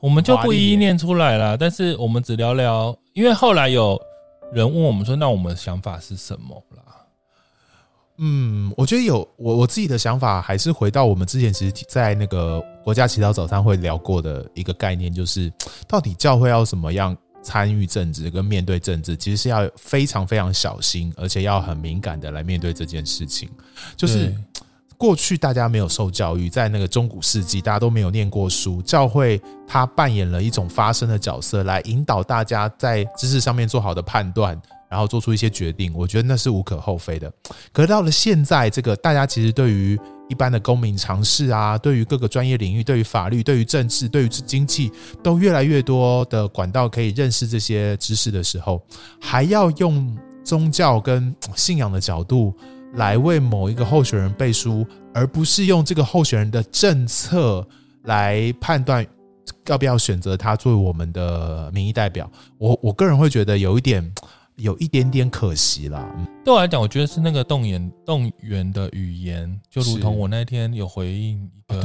[0.00, 4.00] 我们就不一一念出来了，但是我们只聊聊，因为后来有
[4.52, 6.82] 人问我们说，那我们的想法是什么啦？
[8.18, 15.52] 嗯，我觉得有我我自己的想法，还是回到我们之前其实，在那个国家祈祷早餐会聊过的一个概念，就是
[15.86, 17.16] 到底教会要怎么样？
[17.42, 23.48] 参与政治跟面对政治，其实是要非常非常小心，而且要很敏感的来面对这件事情。
[23.96, 24.34] 就是
[24.96, 34.60] 过去大家没有受教育，在那个中古世纪，大家都没有念过书，教会它扮演了一种发声的角色，来引导大家在知识上面做好的判断，
[34.90, 37.32] 然后做出一些决定，我觉得那是无可厚非的。
[37.72, 39.96] 可是到了现在，这个大家其实对于
[40.28, 48.82] 一般的公民尝试啊，对于各个专业领域，对于法律，对于政治，对于经济，都越来越多的管道可以认识这些知识的时候，
[49.20, 52.54] 还要用宗教跟信仰的角度
[52.94, 57.66] 来为某一个候选人背书，而不是用这个候选人的政策
[58.04, 59.06] 来判断。
[59.66, 62.30] 要不要选择他作为我们的民意代表？
[62.58, 64.02] 我我个人会觉得有一点，
[64.58, 66.14] 有一点点可惜啦。
[66.44, 71.82] 对我来讲，我觉得是那个动员动员的语言，就如同我那天有回应一个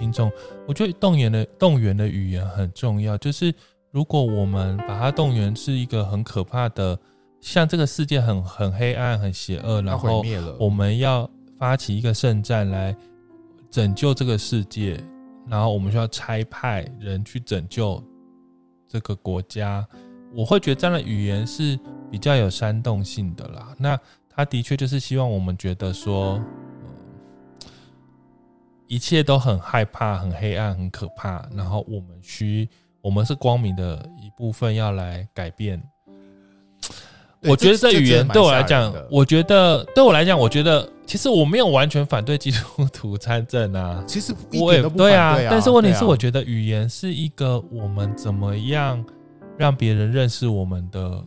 [0.00, 0.30] 听众，
[0.66, 3.16] 我觉得动员的动员的语言很重要。
[3.18, 3.54] 就是
[3.90, 6.98] 如果我们把它动员是一个很可怕的，
[7.40, 10.24] 像这个世界很很黑暗、很邪恶，然后
[10.58, 12.96] 我们要发起一个圣战来
[13.70, 14.98] 拯救这个世界。
[15.48, 18.00] 然后我们需要差派人去拯救
[18.86, 19.84] 这个国家，
[20.34, 21.78] 我会觉得这样的语言是
[22.10, 23.74] 比较有煽动性的啦。
[23.78, 23.98] 那
[24.34, 26.40] 他的确就是希望我们觉得说，
[28.86, 31.46] 一切都很害怕、很黑暗、很可怕。
[31.54, 32.68] 然后我们需，
[33.00, 35.82] 我们是光明的一部分，要来改变。
[37.44, 44.02] 我觉得这语言对我来讲，我觉得对我来讲，我觉得其实我没有完全反对基督徒参政啊。
[44.06, 49.04] 其实我也对啊，但是问题是，我觉得语言是一个我们怎么样
[49.62, 51.24] 让别人认识我们的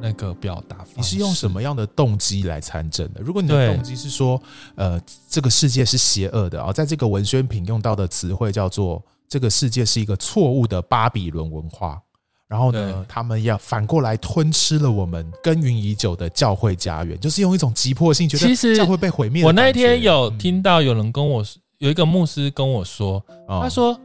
[0.00, 0.92] 那个表达方式。
[0.98, 3.20] 你是用什么样的动机来参政的？
[3.20, 4.40] 如果你的动机是说，
[4.76, 12.00] 呃，这个世界是邪恶的啊，在这个文宣品用到的词汇叫做“这个世界是一个错误的巴比伦文化”。
[12.46, 19.44] 然后呢，他们要反过来吞吃了我们耕耘已久的教会家园，就是用一种急迫性，觉得教会被毁灭。
[19.44, 21.44] 我那一天有听到有人跟我，
[21.78, 23.98] 有一个牧师跟我说，他说：“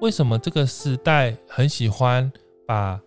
[0.00, 2.32] 为什么这个时代很喜欢
[2.70, 3.00] 把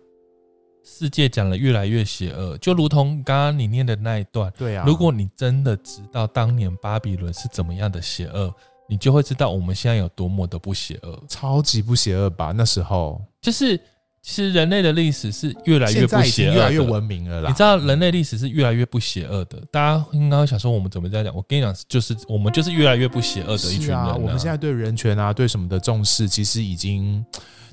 [0.84, 2.58] 世界讲得越来越邪恶？
[2.58, 4.84] 就如同刚刚你念的那一段，对啊。
[4.86, 8.54] 如果你真的知道当年巴比伦是怎么样的邪恶，
[8.86, 12.52] 你就会知道我们现在有多么的不邪恶，超级不邪恶吧？
[12.54, 13.80] 那时候就是。”
[14.26, 17.50] 其实人类的历史是越来越不邪恶，越来越文明了啦。
[17.50, 21.36] 你知道人类历史是越来越不邪恶的，大家应该会想说我们怎么这样讲？
[21.36, 24.14] 我跟你讲，就是我们就是越来越不邪恶的一群人啊。
[24.14, 27.22] 我们现在对人权啊，对什么的重视，其实已经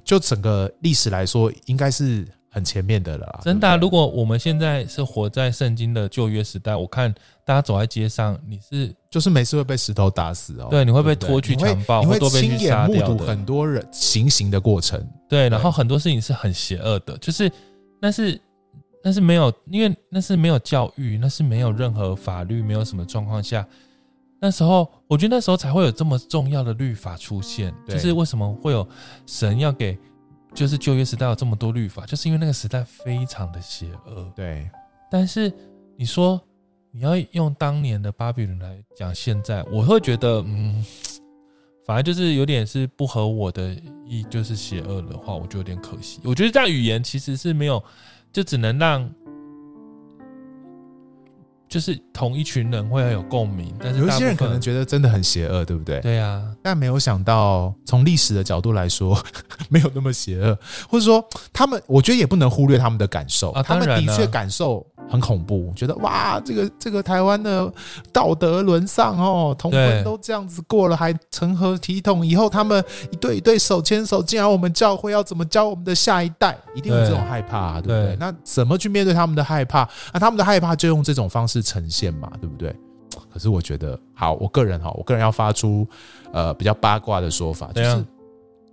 [0.04, 2.28] 就整个历史来说，应该是。
[2.54, 3.78] 很前面的了啦，真的啊。
[3.78, 7.10] 如果我们现在是活在圣经的旧约时代，我看
[7.46, 17.50] 大家走在街上，你是就是每次会被石头打死哦，对，你会被拖去强暴，会亲眼目睹很多人行刑的过程，对，然后很多事情是很邪恶的，就是
[18.02, 18.38] 那是
[19.02, 23.66] 那是没有，因为那是没有教育，那是没有任何法律，没有什么状况下，
[24.42, 28.86] 那时候我觉得那时候才会有这么重要的律法出现，就是为什么会有
[29.26, 29.98] 神要给。
[30.54, 34.30] 就是旧约时代有这么多律法，就是因为那个时代非常的邪恶。
[34.36, 34.70] 对，
[35.10, 35.50] 但是
[35.96, 36.42] 你说
[36.92, 40.86] 你要用当年的巴比伦来讲，现在我会觉得，嗯，
[41.88, 43.74] 反而就是有点是不合我的
[44.06, 46.20] 意，就是邪恶的话，我就有点可惜。
[46.26, 47.82] 我觉得这样语言其实是没有，
[48.34, 49.10] 就只能让。
[51.72, 56.02] 就是同一群人会很有共鸣，但是有些人可能觉得真的很邪恶，对不对？
[56.02, 59.18] 对呀，但没有想到从历史的角度来说，
[59.70, 60.60] 没有那么邪恶，
[60.90, 64.86] 或者说他们，我觉得也不能忽略他们的感受，他们的确感受。
[65.10, 67.70] 很恐怖，觉得哇，这个这个台湾的
[68.14, 72.26] 道德沦丧哦，同婚都这样子过了，还成何体统？
[72.26, 76.58] 以后他们一对一对手牵手，竟然我们教会要怎么教我们的下一代？
[76.74, 78.06] 一定有这种害怕啊，对不对？
[78.06, 79.86] 对，那怎么去面对他们的害怕？
[80.14, 82.76] 那他们的害怕就用这种方式呈现嘛，对不对？
[83.30, 85.88] 可是我觉得，好，我个人哈，我个人要发出
[86.32, 88.06] 呃比较八卦的说法，就是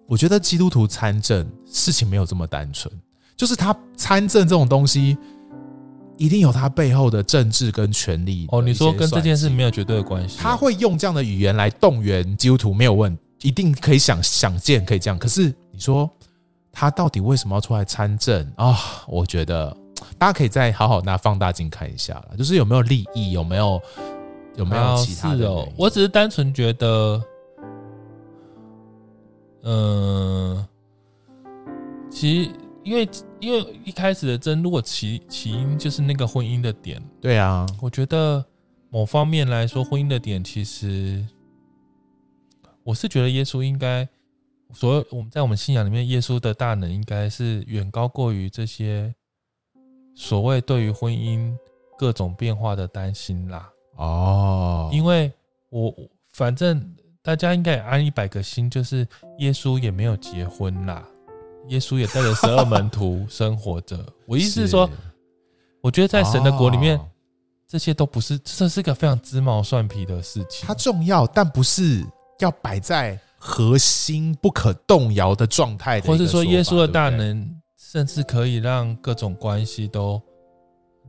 [0.07, 2.93] 我觉得基督徒参政事情没有这么单纯，
[3.37, 5.17] 就是他参政这种东西。
[6.21, 8.61] 一定有他背后的政治跟权力哦。
[8.61, 15.17] 你说跟这件事没有绝对的关系，他会用这样的语言来动员基督徒，没有问，一定可以想想见，可以这样。
[15.17, 16.11] 可是你说
[16.73, 18.77] 他到底为什么要出来参政啊？
[19.07, 19.77] 我觉得
[20.19, 23.81] 大家可以再好好拿放大镜看一下了，就是有没有利益，有没有
[24.57, 25.69] 有没有其他的哦？
[25.77, 27.23] 我只是单纯觉得，
[29.63, 30.67] 嗯，
[32.11, 32.51] 其实。
[32.85, 33.07] 因为
[33.39, 38.43] 因为一开始的争，如果起起因就是那个婚姻的点，对啊，我觉得
[38.89, 41.23] 某方面来说，婚姻的点其实，
[42.83, 44.09] 我是觉得耶稣应该，
[44.73, 49.15] 所有我们在我们信仰里面，耶稣的大能应该是远高过于这些
[50.19, 51.57] 所谓对于婚姻
[51.97, 53.71] 各种变化的担心啦。
[53.95, 55.33] 哦，因为
[55.71, 55.95] 我
[56.33, 56.85] 反正
[57.23, 59.07] 大家应该也安一百个心，就是
[59.39, 61.07] 耶稣也没有结婚啦。
[61.69, 64.05] 耶稣也带着十二门徒 生活着。
[64.27, 64.91] 我意思是说，
[65.81, 67.07] 我觉得在神的国里面，哦
[67.69, 70.67] 这些都不是，这是一个非常鸡毛蒜皮的事情。
[70.67, 72.05] 它重要，但不是
[72.41, 77.58] 要摆在核心不可动摇的状态，或是说耶稣的大能，
[77.91, 80.21] 甚至可以让各种关系都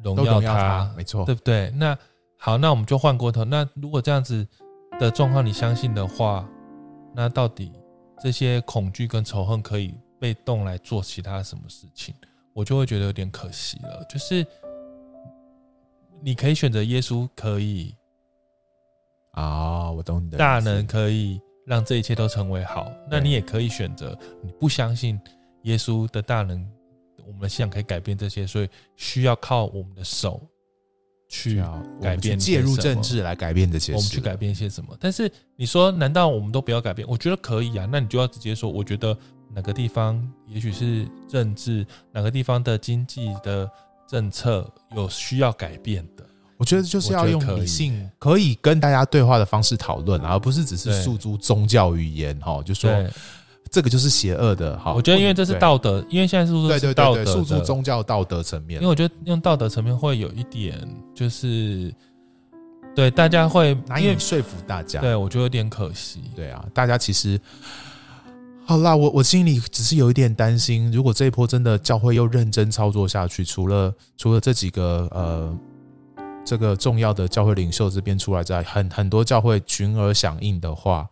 [0.01, 1.69] 荣都荣耀耀他他，，没错，对不对？
[1.71, 1.97] 那
[2.37, 3.43] 好，那我们就换过头。
[3.43, 4.47] 那如果这样子
[4.97, 6.47] 的状况你相信的话，
[7.13, 7.73] 那到底
[8.17, 12.15] 这些恐惧跟仇恨可以被动来做其他什么事情？
[12.53, 14.01] 我就会觉得有点可惜了。
[14.09, 14.47] 就是
[16.21, 17.93] 你可以选择耶稣，可以
[19.31, 22.89] 啊，我懂你的大能，可以让这一切都成为好。
[23.11, 25.19] 那你也可以选择你不相信
[25.63, 26.65] 耶稣的大能，
[27.25, 30.41] 我们的信仰可以改变这些，所以需要靠我们的手
[31.27, 34.97] 去要改变介入政治来改变这些，我们去改变一些什么？
[34.99, 37.07] 但是你说，难道我们都不要改变？
[37.07, 37.87] 我觉得可以啊。
[37.91, 39.15] 那你就要直接说，我觉得
[39.53, 43.69] 哪个地方也许是政治，哪个地方的经济的
[44.07, 46.25] 政策有需要改变的。
[46.57, 53.09] 我觉得就是要用理性，可以跟大家对话的方式讨论，而不是只是诉诸宗教语言哈，就说对，
[53.71, 54.77] 这个就是邪恶的。
[54.79, 60.77] 好，我觉得因为这是道德，因为现在诉对诸是道德对对对，诉诸宗教道德层面因为，我觉得用道德层面会有一点，
[61.13, 61.93] 就是
[62.95, 64.99] 对大家会难以说服大家。
[65.01, 66.21] 对我觉得有点可惜。
[66.35, 67.39] 对啊，大家其实
[68.65, 75.57] 好啦，我我心里只是有一点担心，如果这一波真的教会又认真操作下去，除了除了这几个呃
[76.45, 81.07] 这个重要的教会领袖这边出来之外，很很多教会群而响应的话，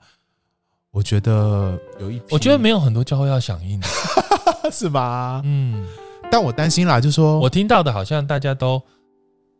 [0.91, 3.87] 我觉得有一批，我觉得没有很多教会要响应的，
[4.71, 5.41] 是吗？
[5.45, 5.85] 嗯，
[6.31, 8.81] 但我担心啦，就说我听到的好像大家都，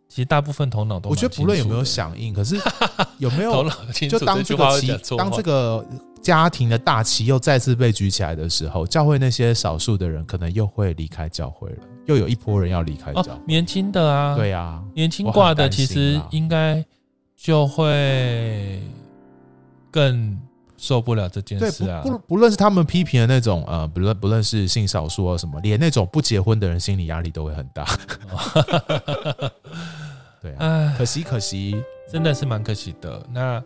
[0.09, 2.55] 其实大部分头脑都我觉得不论有没有响应，可是
[3.19, 3.69] 有没头有
[4.09, 5.85] 就当这个旗当这个
[6.21, 16.83] 家庭的大旗又再次被举起来的时候，教会那些少数的人可能又会离开教会了，又有一波人要离开教会。，哦年轻的啊，对啊，年轻挂的其实啦应该
[17.35, 18.81] 就会
[19.91, 20.37] 更
[20.77, 22.01] 受不了这件，事啊。
[22.03, 27.85] 不不不论是他们批评的那种呃，不论不论是性少数啊什么，连那种不结婚的人心理压力都会很大。
[30.41, 33.25] 对啊，哎，可惜可惜，真的是蛮可惜的。
[33.33, 33.61] 那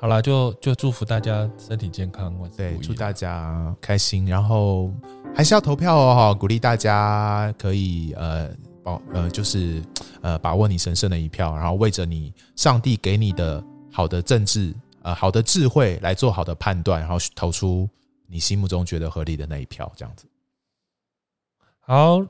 [0.00, 4.90] 好了，就就祝福大家身体健康，万事对，祝大家开心，然后
[5.34, 8.48] 还是要投票哦，哈，鼓励大家可以呃
[8.82, 9.82] 保呃就是
[10.22, 13.62] 呃把握你神圣的一票，然后为着你上帝给你的
[13.92, 14.74] 好的政治
[15.06, 17.88] 呃好的智慧来做好的判断，然后投出
[18.26, 20.26] 你心目中觉得合理的那一票，这样子。
[21.78, 22.26] 好。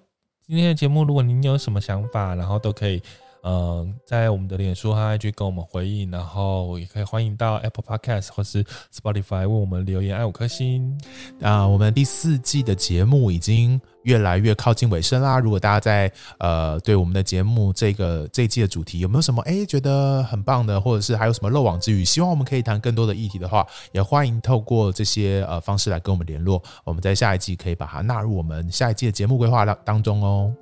[0.48, 3.02] 今天的节目，如果您有什么想法，然后都可以。
[3.48, 10.98] 嗯，在我们的脸书和 IG 跟我们回应，然后也可以欢迎到 Apple Podcast 或是 Spotify 为我们留言，按五颗星。
[11.38, 15.38] 那、我们第四季的节目已经越来越靠近尾声啦。
[15.38, 26.60] 如果大家在呃对我们的节目这个这一季的主题有没有什么哎觉得很棒的，或者是还有什么漏网之鱼，希望我们可以谈更多的议题的话，也欢迎透过这些呃方式来跟我们联络。
[26.82, 30.52] 我们在下一季可以把它纳入我们下一季的节目规划当当中哦。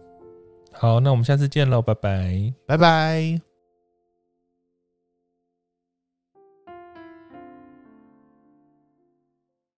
[0.75, 3.54] 好，那我们下次见喽，拜拜，拜拜。